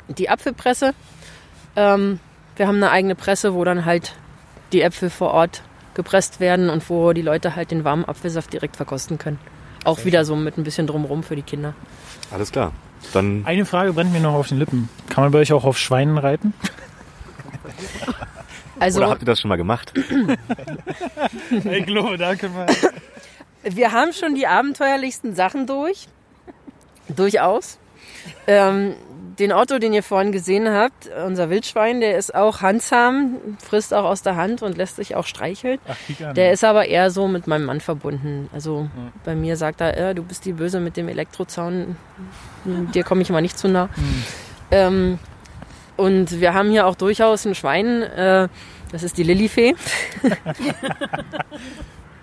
die 0.08 0.28
Apfelpresse. 0.28 0.94
Ähm, 1.75 2.20
wir 2.56 2.66
haben 2.66 2.76
eine 2.76 2.90
eigene 2.90 3.14
Presse, 3.14 3.54
wo 3.54 3.64
dann 3.64 3.85
halt 3.85 4.14
die 4.73 4.82
Äpfel 4.82 5.11
vor 5.11 5.32
Ort 5.32 5.62
gepresst 5.94 6.40
werden 6.40 6.70
und 6.70 6.88
wo 6.90 7.12
die 7.12 7.23
Leute 7.23 7.56
halt 7.56 7.70
den 7.70 7.85
warmen 7.85 8.04
Apfelsaft 8.04 8.52
direkt 8.52 8.76
verkosten 8.76 9.18
können. 9.18 9.38
Auch 9.85 10.04
wieder 10.04 10.25
so 10.25 10.37
mit 10.37 10.58
ein 10.58 10.64
bisschen 10.64 10.87
drumrum 10.87 11.23
für 11.23 11.37
die 11.37 11.42
Kinder. 11.42 11.75
Alles 12.30 12.52
klar. 12.52 12.73
Dann 13.12 13.44
Eine 13.46 13.64
Frage 13.66 13.92
brennt 13.92 14.12
mir 14.12 14.20
noch 14.20 14.35
auf 14.35 14.49
den 14.49 14.58
Lippen. 14.58 14.88
Kann 15.08 15.25
man 15.25 15.32
bei 15.32 15.38
euch 15.38 15.52
auch 15.52 15.64
auf 15.64 15.78
Schweinen 15.78 16.18
reiten? 16.18 16.54
Also 18.78 19.00
oder 19.00 19.11
habt 19.11 19.23
ihr 19.23 19.26
das 19.26 19.40
schon 19.40 19.49
mal 19.49 19.56
gemacht? 19.56 19.92
Ich 21.64 21.87
glaube, 21.87 22.18
da 22.18 22.35
können 22.35 22.54
wir. 23.62 23.92
Haben 23.92 24.12
schon 24.12 24.35
die 24.35 24.47
abenteuerlichsten 24.47 25.35
Sachen 25.35 25.66
durch. 25.66 26.09
Durchaus. 27.09 27.78
Ähm, 28.47 28.95
den 29.38 29.52
Otto, 29.52 29.78
den 29.78 29.92
ihr 29.92 30.02
vorhin 30.02 30.33
gesehen 30.33 30.68
habt, 30.68 31.09
unser 31.26 31.50
Wildschwein, 31.50 32.00
der 32.00 32.16
ist 32.16 32.35
auch 32.35 32.62
handsam, 32.62 33.37
frisst 33.62 33.92
auch 33.92 34.04
aus 34.04 34.23
der 34.23 34.37
Hand 34.37 34.62
und 34.62 34.76
lässt 34.76 34.97
sich 34.97 35.14
auch 35.14 35.26
streicheln. 35.26 35.78
Ach. 35.87 36.33
Der 36.33 36.52
ist 36.52 36.64
aber 36.64 36.87
eher 36.87 37.11
so 37.11 37.28
mit 37.28 37.47
meinem 37.47 37.66
Mann 37.66 37.80
verbunden. 37.80 38.49
Also 38.52 38.88
bei 39.25 39.35
mir 39.35 39.56
sagt 39.56 39.80
er, 39.80 39.97
äh, 39.97 40.14
du 40.14 40.23
bist 40.23 40.45
die 40.45 40.52
Böse 40.52 40.80
mit 40.80 40.97
dem 40.97 41.09
Elektrozaun, 41.09 41.97
dir 42.64 43.04
komme 43.04 43.23
ich 43.23 43.30
mal 43.30 43.42
nicht 43.42 43.59
zu 43.59 43.68
nah. 43.68 43.88
Ähm, 44.71 45.18
und 45.96 46.40
wir 46.40 46.54
haben 46.54 46.70
hier 46.70 46.86
auch 46.86 46.94
durchaus 46.94 47.44
ein 47.46 47.54
Schwein, 47.54 48.02
äh, 48.02 48.48
das 48.92 49.02
ist 49.02 49.18
die 49.18 49.22
Lillifee. 49.24 49.74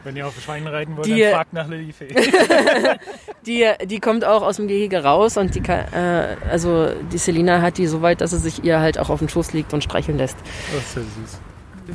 Wenn 0.03 0.17
ihr 0.17 0.27
auf 0.27 0.37
Schweinen 0.41 0.67
reiten 0.67 0.97
wollt, 0.97 1.05
Die- 1.07 1.21
dann 1.21 1.33
fragt 1.33 1.53
nach 1.53 1.67
Lillifee. 1.69 2.07
Die, 3.45 3.65
die 3.85 3.99
kommt 3.99 4.23
auch 4.25 4.41
aus 4.41 4.55
dem 4.57 4.67
Gehege 4.69 5.03
raus 5.03 5.35
und 5.37 5.53
die 5.55 5.59
kann, 5.61 5.79
äh, 5.93 6.35
also 6.49 6.89
die 7.11 7.17
Selina 7.17 7.61
hat 7.61 7.77
die 7.77 7.87
so 7.87 8.01
weit, 8.01 8.21
dass 8.21 8.31
sie 8.31 8.37
sich 8.37 8.63
ihr 8.63 8.79
halt 8.79 8.97
auch 8.97 9.09
auf 9.09 9.19
den 9.19 9.27
Schoß 9.27 9.51
liegt 9.51 9.73
und 9.73 9.83
streicheln 9.83 10.17
lässt. 10.17 10.37
Das 10.73 10.81
ist 10.85 10.95
ja 10.95 11.01
süß. 11.01 11.39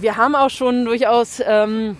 Wir 0.02 0.16
haben 0.18 0.34
auch 0.34 0.50
schon 0.50 0.84
durchaus 0.84 1.40
ähm, 1.46 1.96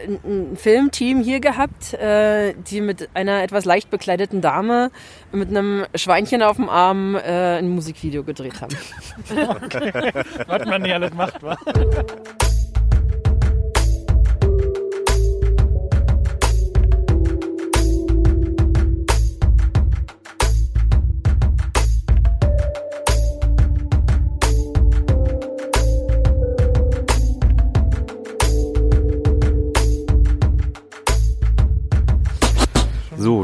ein 0.00 0.56
Filmteam 0.56 1.20
hier 1.20 1.40
gehabt, 1.40 1.94
äh, 1.94 2.54
die 2.54 2.80
mit 2.80 3.08
einer 3.14 3.42
etwas 3.42 3.64
leicht 3.64 3.90
bekleideten 3.90 4.40
Dame 4.40 4.90
mit 5.32 5.48
einem 5.48 5.86
Schweinchen 5.94 6.42
auf 6.42 6.56
dem 6.56 6.68
Arm 6.68 7.14
äh, 7.14 7.58
ein 7.58 7.68
Musikvideo 7.68 8.24
gedreht 8.24 8.60
haben. 8.60 8.76
Was 10.46 10.64
man 10.66 10.82
nicht 10.82 10.94
alles 10.94 11.14
macht, 11.14 11.42
wa? 11.42 11.56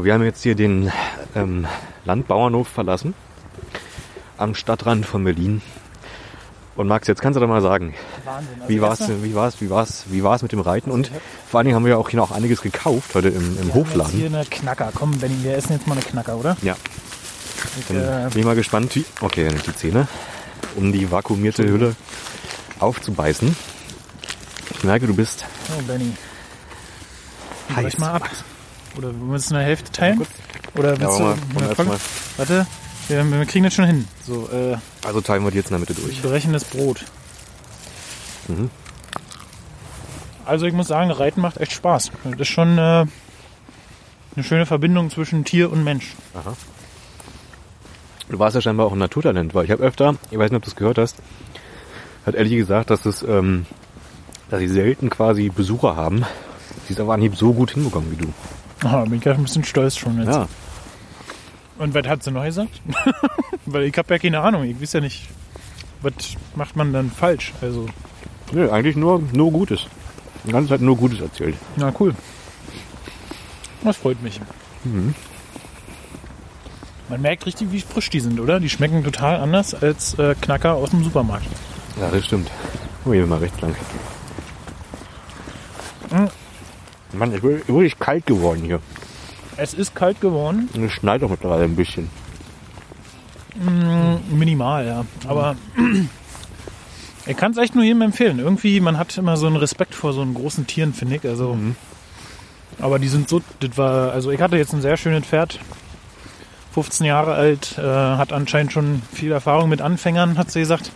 Wir 0.09 0.15
haben 0.15 0.23
jetzt 0.23 0.41
hier 0.41 0.55
den 0.55 0.91
ähm, 1.35 1.67
Landbauernhof 2.03 2.67
verlassen. 2.67 3.13
Am 4.39 4.55
Stadtrand 4.55 5.05
von 5.05 5.23
Berlin. 5.23 5.61
Und 6.75 6.87
Max, 6.87 7.07
jetzt 7.07 7.21
kannst 7.21 7.37
du 7.37 7.41
doch 7.41 7.47
mal 7.47 7.61
sagen, 7.61 7.93
Wahnsinn. 8.25 8.55
Also 8.59 8.69
wie 8.69 8.81
war's, 8.81 8.99
erstmal- 9.01 9.23
wie 9.23 9.35
war's, 9.35 9.61
wie 9.61 9.69
war's, 9.69 10.03
wie 10.07 10.23
war's 10.23 10.41
mit 10.41 10.51
dem 10.51 10.61
Reiten? 10.61 10.89
Und 10.89 11.11
vor 11.47 11.59
allen 11.59 11.65
Dingen 11.65 11.75
haben 11.75 11.83
wir 11.85 11.91
ja 11.91 11.97
auch 11.97 12.09
hier 12.09 12.19
noch 12.19 12.31
einiges 12.31 12.63
gekauft 12.63 13.13
heute 13.13 13.27
im, 13.29 13.55
im 13.59 13.67
Wir 13.67 13.73
Hofladen. 13.75 14.11
hier 14.11 14.25
eine 14.25 14.45
Knacker. 14.45 14.91
Komm, 14.95 15.11
Benny, 15.19 15.43
wir 15.43 15.53
essen 15.55 15.73
jetzt 15.73 15.85
mal 15.85 15.93
eine 15.93 16.01
Knacker, 16.01 16.37
oder? 16.37 16.57
Ja, 16.63 16.75
Ich, 17.79 17.95
äh, 17.95 18.29
bin 18.31 18.39
ich 18.39 18.45
mal 18.45 18.55
gespannt. 18.55 18.95
Wie, 18.95 19.05
okay, 19.21 19.47
dann 19.47 19.61
die 19.63 19.75
Zähne, 19.75 20.07
um 20.75 20.91
die 20.91 21.11
vakuumierte 21.11 21.65
Hülle 21.67 21.95
aufzubeißen. 22.79 23.55
Ich 24.71 24.83
merke, 24.83 25.05
du 25.05 25.13
bist 25.13 25.45
oh, 25.77 25.83
Benny. 25.85 26.13
heiß. 27.75 27.99
Mal 27.99 28.13
ab. 28.13 28.27
Oder 28.97 29.07
wollen 29.07 29.27
wir 29.27 29.33
uns 29.33 29.51
eine 29.51 29.63
Hälfte 29.63 29.91
teilen? 29.91 30.25
Oder 30.75 30.99
willst 30.99 31.19
du... 31.19 31.23
Ja, 31.23 31.35
jetzt 31.61 31.75
komm. 31.75 31.87
mal, 31.87 31.99
Warte, 32.37 32.67
wir, 33.07 33.31
wir 33.31 33.45
kriegen 33.45 33.63
das 33.63 33.73
schon 33.73 33.85
hin. 33.85 34.07
So, 34.25 34.49
äh, 34.51 34.77
also 35.05 35.21
teilen 35.21 35.43
wir 35.43 35.51
die 35.51 35.57
jetzt 35.57 35.67
in 35.67 35.73
der 35.73 35.79
Mitte 35.79 35.93
durch. 35.93 36.21
berechendes 36.21 36.63
Brot. 36.63 37.05
Mhm. 38.47 38.69
Also 40.45 40.65
ich 40.65 40.73
muss 40.73 40.87
sagen, 40.87 41.11
Reiten 41.11 41.41
macht 41.41 41.57
echt 41.57 41.71
Spaß. 41.73 42.11
Das 42.23 42.39
ist 42.39 42.47
schon 42.47 42.77
äh, 42.77 43.05
eine 44.35 44.43
schöne 44.43 44.65
Verbindung 44.65 45.09
zwischen 45.11 45.43
Tier 45.45 45.71
und 45.71 45.83
Mensch. 45.83 46.15
Du 48.29 48.39
warst 48.39 48.55
ja 48.55 48.61
scheinbar 48.61 48.85
auch 48.85 48.93
ein 48.93 48.99
Naturtalent, 48.99 49.53
weil 49.55 49.65
ich 49.65 49.71
habe 49.71 49.83
öfter, 49.83 50.15
ich 50.31 50.37
weiß 50.37 50.51
nicht, 50.51 50.57
ob 50.57 50.63
du 50.63 50.69
es 50.69 50.75
gehört 50.75 50.97
hast, 50.97 51.17
hat 52.25 52.35
Ellie 52.35 52.57
gesagt, 52.57 52.89
dass 52.89 53.05
es, 53.05 53.23
ähm, 53.23 53.65
dass 54.49 54.59
sie 54.59 54.67
selten 54.67 55.09
quasi 55.09 55.49
Besucher 55.49 55.95
haben, 55.95 56.25
die 56.87 56.93
es 56.93 56.99
aber 56.99 57.13
anhieb 57.13 57.35
so 57.35 57.53
gut 57.53 57.71
hinbekommen 57.71 58.11
wie 58.11 58.23
du. 58.23 58.33
Aha, 58.83 59.03
bin 59.03 59.15
ich 59.15 59.21
gerade 59.21 59.39
ein 59.39 59.43
bisschen 59.43 59.63
stolz 59.63 59.97
schon 59.97 60.17
jetzt. 60.23 60.33
Ja, 60.35 60.47
Und 61.77 61.93
was 61.93 62.07
hat 62.07 62.23
sie 62.23 62.31
noch 62.31 62.43
gesagt? 62.45 62.81
Weil 63.65 63.83
ich 63.83 63.97
habe 63.97 64.13
ja 64.13 64.19
keine 64.19 64.39
Ahnung. 64.41 64.63
Ich 64.63 64.81
weiß 64.81 64.93
ja 64.93 65.01
nicht, 65.01 65.27
was 66.01 66.13
macht 66.55 66.75
man 66.75 66.93
dann 66.93 67.11
falsch. 67.11 67.53
Also, 67.61 67.87
nee, 68.51 68.69
eigentlich 68.69 68.95
nur, 68.95 69.21
nur 69.33 69.51
Gutes. 69.51 69.85
Die 70.45 70.51
ganze 70.51 70.69
Zeit 70.69 70.81
nur 70.81 70.95
Gutes 70.95 71.19
erzählt. 71.19 71.55
na 71.75 71.91
cool. 71.99 72.15
Das 73.83 73.97
freut 73.97 74.21
mich. 74.23 74.39
Mhm. 74.83 75.13
Man 77.09 77.21
merkt 77.21 77.45
richtig, 77.45 77.71
wie 77.71 77.81
frisch 77.81 78.09
die 78.09 78.19
sind, 78.19 78.39
oder? 78.39 78.59
Die 78.59 78.69
schmecken 78.69 79.03
total 79.03 79.37
anders 79.41 79.73
als 79.73 80.17
äh, 80.19 80.35
Knacker 80.39 80.75
aus 80.75 80.91
dem 80.91 81.03
Supermarkt. 81.03 81.47
Ja, 81.99 82.09
das 82.11 82.25
stimmt. 82.25 82.49
Oh, 83.05 83.13
hier 83.13 83.25
mal 83.25 83.39
rechts 83.39 83.59
lang. 83.61 83.75
Mhm. 86.11 86.29
Mann, 87.19 87.33
es 87.33 87.43
wird 87.43 87.67
wirklich 87.67 87.99
kalt 87.99 88.25
geworden 88.25 88.63
hier. 88.63 88.79
Es 89.57 89.73
ist 89.73 89.93
kalt 89.93 90.21
geworden. 90.21 90.69
Und 90.73 90.83
es 90.83 90.93
schneit 90.93 91.21
auch 91.21 91.29
mittlerweile 91.29 91.65
ein 91.65 91.75
bisschen. 91.75 92.09
Minimal, 94.31 94.85
ja. 94.85 95.05
Aber 95.27 95.55
ich 97.25 97.35
kann 97.35 97.51
es 97.51 97.57
echt 97.57 97.75
nur 97.75 97.83
jedem 97.83 98.01
empfehlen. 98.01 98.39
Irgendwie, 98.39 98.79
man 98.79 98.97
hat 98.97 99.17
immer 99.17 99.35
so 99.35 99.47
einen 99.47 99.57
Respekt 99.57 99.95
vor 99.95 100.13
so 100.13 100.21
einen 100.21 100.33
großen 100.33 100.65
Tieren, 100.65 100.93
finde 100.93 101.17
ich. 101.17 101.25
Also, 101.25 101.57
aber 102.79 102.99
die 102.99 103.09
sind 103.09 103.27
so, 103.27 103.41
das 103.59 103.77
war, 103.77 104.13
also 104.13 104.31
ich 104.31 104.39
hatte 104.39 104.55
jetzt 104.55 104.73
ein 104.73 104.81
sehr 104.81 104.95
schönes 104.97 105.25
Pferd. 105.25 105.59
15 106.73 107.05
Jahre 107.05 107.33
alt, 107.33 107.77
äh, 107.77 107.81
hat 107.81 108.31
anscheinend 108.31 108.71
schon 108.71 109.01
viel 109.11 109.31
Erfahrung 109.31 109.69
mit 109.69 109.81
Anfängern, 109.81 110.37
hat 110.37 110.51
sie 110.51 110.59
gesagt. 110.61 110.91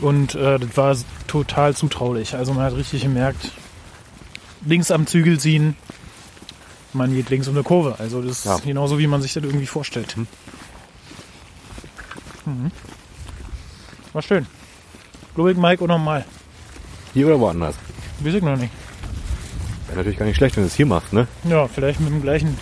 Und 0.00 0.34
äh, 0.34 0.58
das 0.58 0.76
war 0.76 0.96
total 1.26 1.76
zutraulich. 1.76 2.34
Also 2.34 2.54
man 2.54 2.64
hat 2.64 2.74
richtig 2.74 3.02
gemerkt, 3.02 3.52
links 4.66 4.90
am 4.90 5.06
Zügel 5.06 5.38
ziehen, 5.38 5.76
man 6.92 7.14
geht 7.14 7.30
links 7.30 7.48
um 7.48 7.54
eine 7.54 7.62
Kurve. 7.62 7.96
Also 7.98 8.20
das 8.22 8.44
Ja. 8.44 8.56
ist 8.56 8.64
genauso, 8.64 8.98
wie 8.98 9.06
man 9.06 9.22
sich 9.22 9.32
das 9.32 9.44
irgendwie 9.44 9.66
vorstellt. 9.66 10.16
Mhm. 12.46 12.70
War 14.12 14.22
schön. 14.22 14.46
Globig 15.34 15.56
Mike 15.56 15.82
oder 15.84 15.98
mal? 15.98 16.24
Hier 17.14 17.26
oder 17.26 17.38
woanders. 17.40 17.74
Weiß 18.20 18.34
ich 18.34 18.42
noch 18.42 18.56
nicht. 18.56 18.72
Wäre 19.86 19.98
natürlich 19.98 20.18
gar 20.18 20.26
nicht 20.26 20.36
schlecht, 20.36 20.56
wenn 20.56 20.64
du 20.64 20.68
es 20.68 20.74
hier 20.74 20.86
machst, 20.86 21.12
ne? 21.12 21.26
Ja, 21.44 21.66
vielleicht 21.68 22.00
mit 22.00 22.10
dem 22.10 22.22
gleichen 22.22 22.56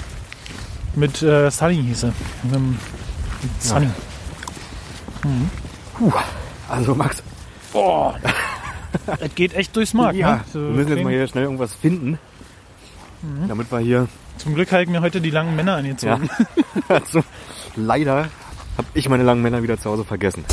Mit 0.95 1.23
äh, 1.23 1.51
Sunny 1.51 1.77
hieß 1.83 2.05
er. 2.05 2.13
Mit, 2.43 2.55
dem- 2.55 2.79
mit 3.43 3.63
Sunny. 3.63 3.89
Also 6.69 6.95
Max, 6.95 7.23
Boah. 7.73 8.19
Es 9.21 9.35
geht 9.35 9.55
echt 9.55 9.75
durchs 9.77 9.95
Mark. 9.95 10.15
ja, 10.15 10.37
ne? 10.37 10.45
So 10.53 10.61
wir 10.61 10.69
müssen 10.71 10.91
jetzt 10.91 11.05
mal 11.05 11.13
hier 11.13 11.27
schnell 11.27 11.45
irgendwas 11.45 11.75
finden, 11.75 12.19
damit 13.49 13.71
wir 13.73 13.79
hier 13.81 14.09
Zum 14.37 14.55
Glück 14.55 14.73
ich 14.73 14.89
mir 14.89 15.01
heute 15.01 15.21
die 15.21 15.31
langen 15.31 15.57
Männer 15.57 15.77
angezogen. 15.77 16.29
Also, 16.89 17.23
leider 17.77 18.29
habe 18.79 18.89
ich 18.95 19.09
meine 19.09 19.23
langen 19.25 19.43
Männer 19.43 19.63
wieder 19.63 19.79
zu 19.79 19.91
Hause 19.91 20.05
vergessen. 20.05 20.45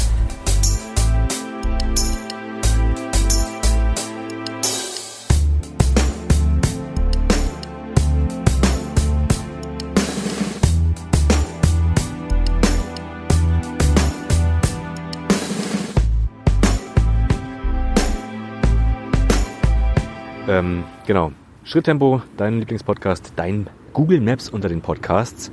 Ähm, 20.48 20.84
genau. 21.08 21.32
Schritttempo, 21.64 22.22
dein 22.38 22.60
Lieblingspodcast, 22.60 23.34
dein 23.36 23.68
Google 23.94 24.22
Maps 24.22 24.50
unter 24.50 24.70
den 24.70 24.82
Podcasts, 24.82 25.52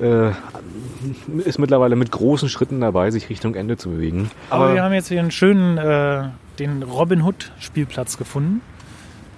äh, 0.00 0.30
ist 1.44 1.58
mittlerweile 1.58 1.94
mit 1.96 2.10
großen 2.10 2.48
Schritten 2.48 2.80
dabei, 2.80 3.10
sich 3.10 3.28
Richtung 3.30 3.54
Ende 3.54 3.76
zu 3.76 3.90
bewegen. 3.90 4.30
Aber 4.50 4.74
wir 4.74 4.82
haben 4.82 4.92
jetzt 4.94 5.08
hier 5.08 5.20
einen 5.20 5.30
schönen, 5.30 5.78
äh, 5.78 6.24
den 6.58 6.82
Robin 6.82 7.22
Hood 7.22 7.52
Spielplatz 7.60 8.16
gefunden, 8.18 8.60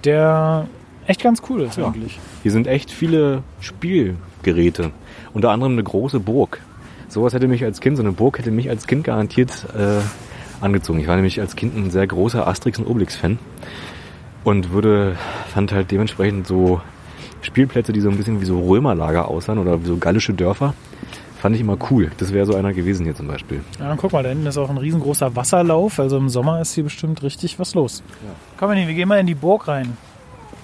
der 0.03 0.67
echt 1.05 1.21
ganz 1.21 1.41
cool 1.49 1.61
ist 1.61 1.77
Ja. 1.77 1.87
eigentlich. 1.87 2.19
hier 2.41 2.51
sind 2.51 2.65
echt 2.67 2.89
viele 2.89 3.43
Spielgeräte. 3.59 4.91
Unter 5.33 5.51
anderem 5.51 5.73
eine 5.73 5.83
große 5.83 6.19
Burg. 6.19 6.61
Sowas 7.09 7.33
hätte 7.33 7.47
mich 7.47 7.63
als 7.63 7.79
Kind, 7.81 7.97
so 7.97 8.03
eine 8.03 8.11
Burg 8.11 8.39
hätte 8.39 8.51
mich 8.51 8.69
als 8.69 8.87
Kind 8.87 9.03
garantiert 9.03 9.67
äh, 9.77 9.99
angezogen. 10.63 10.99
Ich 10.99 11.07
war 11.07 11.15
nämlich 11.15 11.39
als 11.41 11.55
Kind 11.55 11.75
ein 11.75 11.91
sehr 11.91 12.07
großer 12.07 12.47
Asterix 12.47 12.79
und 12.79 12.87
Obelix-Fan 12.87 13.37
und 14.43 14.71
würde, 14.71 15.15
fand 15.53 15.71
halt 15.71 15.91
dementsprechend 15.91 16.47
so 16.47 16.81
Spielplätze, 17.41 17.93
die 17.93 18.01
so 18.01 18.09
ein 18.09 18.17
bisschen 18.17 18.41
wie 18.41 18.45
so 18.45 18.59
Römerlager 18.59 19.27
aussahen 19.27 19.59
oder 19.59 19.81
wie 19.83 19.87
so 19.87 19.97
gallische 19.97 20.33
Dörfer, 20.33 20.73
fand 21.39 21.55
ich 21.55 21.61
immer 21.61 21.77
cool. 21.89 22.11
Das 22.17 22.33
wäre 22.33 22.45
so 22.45 22.55
einer 22.55 22.73
gewesen 22.73 23.03
hier 23.03 23.15
zum 23.15 23.27
Beispiel. 23.27 23.63
Ja, 23.79 23.95
guck 23.95 24.13
mal, 24.13 24.23
da 24.23 24.29
hinten 24.29 24.45
ist 24.45 24.57
auch 24.57 24.69
ein 24.69 24.77
riesengroßer 24.77 25.35
Wasserlauf, 25.35 25.99
also 25.99 26.17
im 26.17 26.29
Sommer 26.29 26.61
ist 26.61 26.73
hier 26.73 26.83
bestimmt 26.83 27.23
richtig 27.23 27.59
was 27.59 27.73
los. 27.73 28.03
Komm 28.57 28.69
mal, 28.69 28.75
wir 28.87 28.93
gehen 28.93 29.07
mal 29.07 29.19
in 29.19 29.27
die 29.27 29.35
Burg 29.35 29.67
rein. 29.67 29.97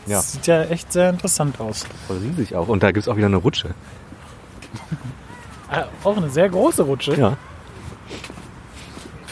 Ja. 0.05 0.17
Das 0.17 0.33
sieht 0.33 0.47
ja 0.47 0.63
echt 0.63 0.93
sehr 0.93 1.09
interessant 1.09 1.59
aus. 1.59 1.85
Voll 2.07 2.17
riesig 2.17 2.55
auch. 2.55 2.69
Und 2.69 2.81
da 2.81 2.91
gibt's 2.91 3.09
auch 3.09 3.17
wieder 3.17 3.25
eine 3.25 3.37
Rutsche. 3.37 3.71
Ah, 5.69 5.83
auch 6.03 6.15
eine 6.15 6.29
sehr 6.29 6.47
große 6.47 6.83
Rutsche. 6.83 7.15
Ja. 7.15 7.37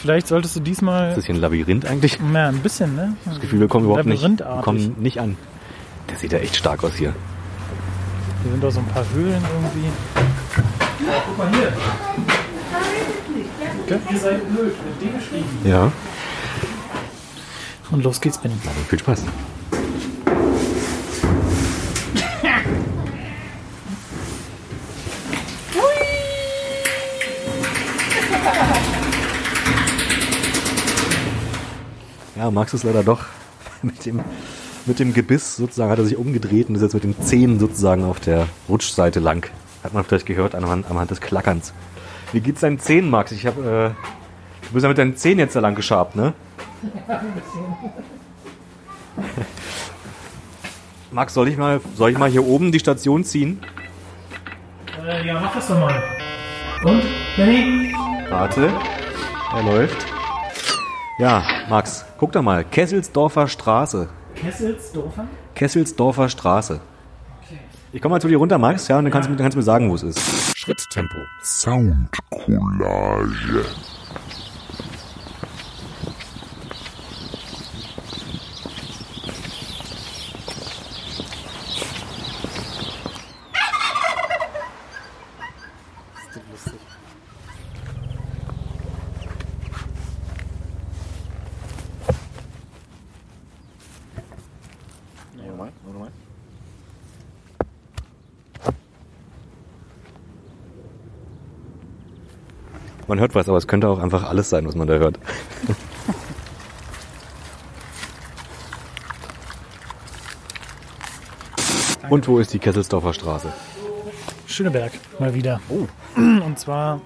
Vielleicht 0.06 0.28
solltest 0.28 0.54
du 0.54 0.60
diesmal 0.60 1.08
Ist 1.08 1.16
das 1.16 1.26
hier 1.26 1.34
ein 1.34 1.40
Labyrinth 1.40 1.84
eigentlich? 1.84 2.16
Ja, 2.32 2.48
ein 2.48 2.60
bisschen, 2.60 2.94
ne? 2.94 3.16
Das 3.24 3.40
Gefühl, 3.40 3.58
wir 3.58 3.66
kommen 3.66 3.86
überhaupt 3.86 4.06
nicht, 4.06 4.22
wir 4.22 4.60
kommen 4.62 4.94
nicht 5.00 5.18
an. 5.18 5.36
Der 6.08 6.16
sieht 6.16 6.30
ja 6.30 6.38
echt 6.38 6.54
stark 6.54 6.84
aus 6.84 6.94
hier. 6.94 7.12
Hier 8.44 8.52
sind 8.52 8.62
doch 8.62 8.70
so 8.70 8.78
ein 8.78 8.86
paar 8.86 9.04
Höhlen 9.12 9.42
irgendwie. 9.42 9.88
Ja, 11.04 11.12
guck 11.26 11.38
mal 11.38 11.50
hier. 11.50 11.72
Ihr 14.12 14.18
seid 14.20 14.48
blöd, 14.54 14.74
mit 14.84 15.02
D 15.02 15.18
geschrieben. 15.18 15.48
Ja. 15.64 15.90
Und 17.90 18.04
los 18.04 18.20
geht's, 18.20 18.38
Benny. 18.38 18.54
Viel 18.88 19.00
Spaß. 19.00 19.24
Ja, 32.46 32.52
Max 32.52 32.72
ist 32.74 32.84
leider 32.84 33.02
doch 33.02 33.24
mit 33.82 34.06
dem, 34.06 34.20
mit 34.86 35.00
dem 35.00 35.12
Gebiss 35.12 35.56
sozusagen, 35.56 35.90
hat 35.90 35.98
er 35.98 36.04
sich 36.04 36.16
umgedreht 36.16 36.68
und 36.68 36.76
ist 36.76 36.82
jetzt 36.82 36.94
mit 36.94 37.02
den 37.02 37.20
Zähnen 37.20 37.58
sozusagen 37.58 38.04
auf 38.04 38.20
der 38.20 38.46
Rutschseite 38.68 39.18
lang. 39.18 39.50
Hat 39.82 39.94
man 39.94 40.04
vielleicht 40.04 40.26
gehört 40.26 40.54
anhand, 40.54 40.88
anhand 40.88 41.10
des 41.10 41.20
Klackerns. 41.20 41.72
Wie 42.32 42.38
geht's 42.38 42.60
deinen 42.60 42.78
Zähnen, 42.78 43.10
Max? 43.10 43.32
Ich 43.32 43.46
hab, 43.46 43.58
äh, 43.58 43.88
du 43.88 44.72
bist 44.72 44.84
ja 44.84 44.88
mit 44.88 44.96
deinen 44.96 45.16
Zähnen 45.16 45.40
jetzt 45.40 45.56
da 45.56 45.60
lang 45.60 45.74
geschabt, 45.74 46.14
ne? 46.14 46.34
Max, 51.10 51.34
soll 51.34 51.48
ich 51.48 51.56
mal, 51.56 51.80
soll 51.96 52.12
ich 52.12 52.18
mal 52.18 52.30
hier 52.30 52.46
oben 52.46 52.70
die 52.70 52.78
Station 52.78 53.24
ziehen? 53.24 53.58
Äh, 55.04 55.26
ja, 55.26 55.40
mach 55.40 55.52
das 55.52 55.66
doch 55.66 55.80
mal. 55.80 56.00
Und? 56.84 57.02
Benny? 57.36 57.92
Warte, 58.30 58.70
er 59.52 59.62
läuft. 59.64 60.15
Ja, 61.18 61.44
Max, 61.68 62.04
guck 62.18 62.32
da 62.32 62.42
mal. 62.42 62.64
Kesselsdorfer 62.64 63.48
Straße. 63.48 64.08
Kesselsdorfer? 64.34 65.26
Kesselsdorfer 65.54 66.28
Straße. 66.28 66.80
Ich 67.92 68.02
komme 68.02 68.16
mal 68.16 68.20
zu 68.20 68.28
dir 68.28 68.36
runter, 68.36 68.58
Max, 68.58 68.88
ja, 68.88 68.98
und 68.98 69.04
dann 69.04 69.12
kannst, 69.12 69.28
du 69.28 69.30
mir- 69.30 69.36
dann 69.38 69.44
kannst 69.44 69.54
du 69.54 69.58
mir 69.60 69.64
sagen, 69.64 69.88
wo 69.90 69.94
es 69.94 70.02
ist. 70.02 70.20
Schritttempo. 70.58 71.16
Soundcollage. 71.42 73.64
Man 103.16 103.22
hört 103.22 103.34
was, 103.34 103.48
aber 103.48 103.56
es 103.56 103.66
könnte 103.66 103.88
auch 103.88 103.98
einfach 103.98 104.24
alles 104.24 104.50
sein, 104.50 104.68
was 104.68 104.74
man 104.74 104.86
da 104.86 104.92
hört. 104.96 105.18
Und 112.10 112.28
wo 112.28 112.38
ist 112.38 112.52
die 112.52 112.58
Kesselsdorfer 112.58 113.14
Straße? 113.14 113.50
Schöneberg, 114.46 114.92
mal 115.18 115.32
wieder. 115.32 115.62
Und 116.16 116.58
zwar 116.58 117.00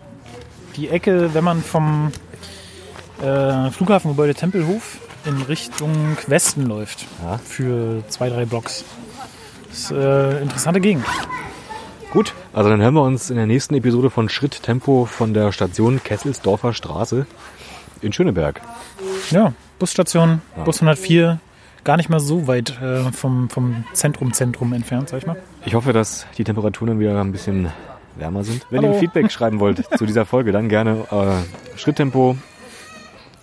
die 0.75 0.88
Ecke, 0.88 1.33
wenn 1.33 1.44
man 1.44 1.62
vom 1.62 2.11
äh, 3.23 3.70
Flughafengebäude 3.70 4.35
Tempelhof 4.35 4.99
in 5.27 5.40
Richtung 5.42 6.16
Westen 6.27 6.66
läuft. 6.66 7.07
Ja. 7.23 7.38
Für 7.38 8.03
zwei, 8.09 8.31
drei 8.31 8.46
Blocks. 8.46 8.85
Das 9.68 9.79
ist 9.79 9.90
äh, 9.92 10.42
interessante 10.42 10.81
Gegend. 10.81 11.07
Gut, 12.11 12.35
also 12.53 12.68
dann 12.68 12.81
hören 12.81 12.94
wir 12.94 13.03
uns 13.03 13.31
in 13.31 13.37
der 13.37 13.46
nächsten 13.46 13.73
Episode 13.75 14.11
von 14.11 14.29
Schritt 14.29 14.64
Tempo 14.64 15.05
von 15.05 15.33
der 15.33 15.53
Station 15.53 16.03
Kesselsdorfer 16.03 16.75
Straße 16.75 17.25
in 18.01 18.12
Schöneberg. 18.12 18.61
Ja, 19.31 19.53
Busstation, 19.79 20.42
Bus 20.64 20.83
104, 20.83 21.38
gar 21.85 21.96
nicht 21.96 22.09
mal 22.09 22.18
so 22.18 22.49
weit 22.49 22.81
äh, 22.83 23.12
vom, 23.12 23.49
vom 23.49 23.85
Zentrum, 23.92 24.33
Zentrum 24.33 24.73
entfernt, 24.73 25.09
sag 25.09 25.18
ich 25.18 25.27
mal. 25.27 25.37
Ich 25.64 25.75
hoffe, 25.75 25.92
dass 25.92 26.27
die 26.37 26.42
Temperaturen 26.42 26.99
wieder 26.99 27.20
ein 27.20 27.31
bisschen 27.31 27.68
wärmer 28.16 28.42
sind. 28.42 28.66
Wenn 28.70 28.83
Hallo. 28.83 28.94
ihr 28.94 28.99
Feedback 28.99 29.31
schreiben 29.31 29.61
wollt 29.61 29.87
zu 29.96 30.05
dieser 30.05 30.27
Folge, 30.27 30.51
dann 30.51 30.68
gerne 30.68 31.07
äh, 31.12 31.79
Schritttempo, 31.79 32.37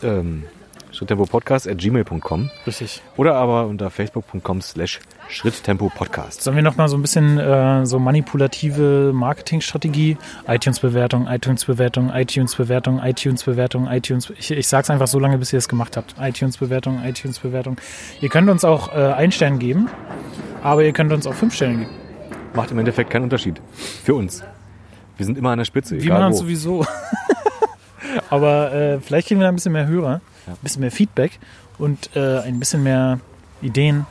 ähm, 0.04 0.44
Schritttempo 0.92 1.26
Podcast 1.26 1.68
at 1.68 1.78
gmail.com 1.78 2.50
Richtig. 2.66 3.02
oder 3.18 3.36
aber 3.36 3.68
unter 3.68 3.90
facebook.com 3.90 4.62
slash 4.62 5.00
Schritttempo 5.30 5.90
Podcast. 5.94 6.42
Sollen 6.42 6.56
wir 6.56 6.64
noch 6.64 6.78
mal 6.78 6.88
so 6.88 6.98
ein 6.98 7.02
bisschen 7.02 7.38
äh, 7.38 7.86
so 7.86 8.00
manipulative 8.00 9.12
Marketingstrategie, 9.14 10.18
iTunes-Bewertung, 10.48 11.28
iTunes-Bewertung, 11.28 12.12
iTunes-Bewertung, 12.14 13.00
iTunes-Bewertung, 13.04 13.88
iTunes. 13.88 14.32
Ich, 14.38 14.52
ich 14.52 14.68
sag's 14.68 14.90
einfach 14.90 15.08
so 15.08 15.20
lange, 15.20 15.38
bis 15.38 15.52
ihr 15.54 15.60
es 15.60 15.68
gemacht 15.68 15.98
habt. 15.98 16.16
iTunes-Bewertung, 16.20 17.04
iTunes-Bewertung. 17.04 17.78
Ihr 18.22 18.30
könnt 18.30 18.50
uns 18.50 18.64
auch 18.64 18.94
äh, 18.94 19.14
ein 19.14 19.32
Stern 19.32 19.60
geben, 19.60 19.90
aber 20.64 20.84
ihr 20.84 20.94
könnt 20.94 21.12
uns 21.12 21.28
auch 21.28 21.34
fünf 21.34 21.54
Sterne 21.54 21.80
geben. 21.80 21.92
Macht 22.54 22.72
im 22.72 22.80
Endeffekt 22.80 23.10
keinen 23.10 23.24
Unterschied. 23.24 23.62
Für 24.04 24.16
uns. 24.16 24.44
Wir 25.18 25.26
sind 25.26 25.38
immer 25.38 25.50
an 25.50 25.58
der 25.58 25.66
Spitze. 25.66 26.02
Wir 26.02 26.14
machen 26.14 26.32
es 26.32 26.40
sowieso. 26.40 26.86
aber 28.30 28.74
äh, 28.74 29.00
vielleicht 29.00 29.28
kriegen 29.28 29.40
wir 29.40 29.46
da 29.46 29.50
ein 29.50 29.56
bisschen 29.56 29.74
mehr 29.74 29.88
Hörer, 29.88 30.22
ein 30.48 30.56
bisschen 30.62 30.82
mehr 30.82 30.92
Feedback 30.92 31.40
und 31.78 32.16
äh, 32.16 32.40
ein 32.40 32.60
bisschen 32.60 32.84
mehr 32.84 33.20
Ideen. 33.62 34.06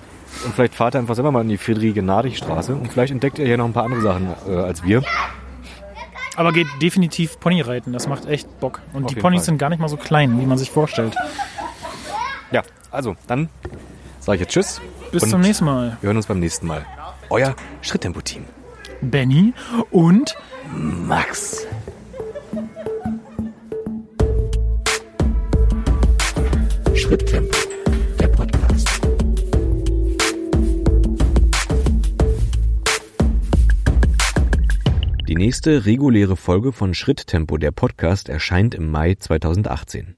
Und 0.45 0.55
vielleicht 0.55 0.75
fahrt 0.75 0.95
ihr 0.95 0.99
einfach 0.99 1.15
selber 1.15 1.33
mal 1.33 1.43
in 1.43 1.49
die 1.49 1.57
Friedrich-Nadig-Straße 1.57 2.75
und 2.75 2.93
vielleicht 2.93 3.13
entdeckt 3.13 3.39
ihr 3.39 3.47
hier 3.47 3.57
noch 3.57 3.65
ein 3.65 3.73
paar 3.73 3.85
andere 3.85 4.03
Sachen 4.03 4.29
äh, 4.49 4.57
als 4.57 4.83
wir. 4.85 5.03
Aber 6.37 6.53
geht 6.53 6.67
definitiv 6.83 7.41
Ponyreiten, 7.41 7.93
das 7.93 8.09
macht 8.09 8.27
echt 8.27 8.61
Bock. 8.61 8.83
Und 8.93 9.05
Auf 9.05 9.15
die 9.15 9.21
Ponys 9.21 9.41
Fall. 9.41 9.45
sind 9.47 9.59
gar 9.59 9.71
nicht 9.71 9.79
mal 9.79 9.89
so 9.89 9.97
klein, 9.97 10.39
wie 10.41 10.45
man 10.45 10.59
sich 10.59 10.71
vorstellt. 10.71 11.15
Ja, 12.53 12.63
also 12.91 13.17
dann 13.27 13.49
sage 14.21 14.37
ich 14.37 14.41
jetzt 14.43 14.53
Tschüss. 14.53 14.81
Bis 15.13 15.29
zum 15.29 15.41
nächsten 15.41 15.65
Mal. 15.65 15.97
Wir 16.01 16.09
hören 16.09 16.17
uns 16.17 16.27
beim 16.27 16.41
nächsten 16.41 16.67
Mal. 16.67 16.85
Euer 17.31 17.55
Schritttempo-Team. 17.81 18.45
Benny 19.01 19.55
und 19.91 20.37
Max. 20.75 21.67
Schritttempo, 27.07 27.57
der 28.19 28.27
Podcast. 28.27 29.01
Die 35.29 35.37
nächste 35.37 35.87
reguläre 35.87 36.37
Folge 36.37 36.73
von 36.73 36.95
Schritttempo, 36.95 37.59
der 37.59 37.71
Podcast, 37.71 38.29
erscheint 38.29 38.75
im 38.75 38.90
Mai 38.90 39.14
2018. 39.14 40.16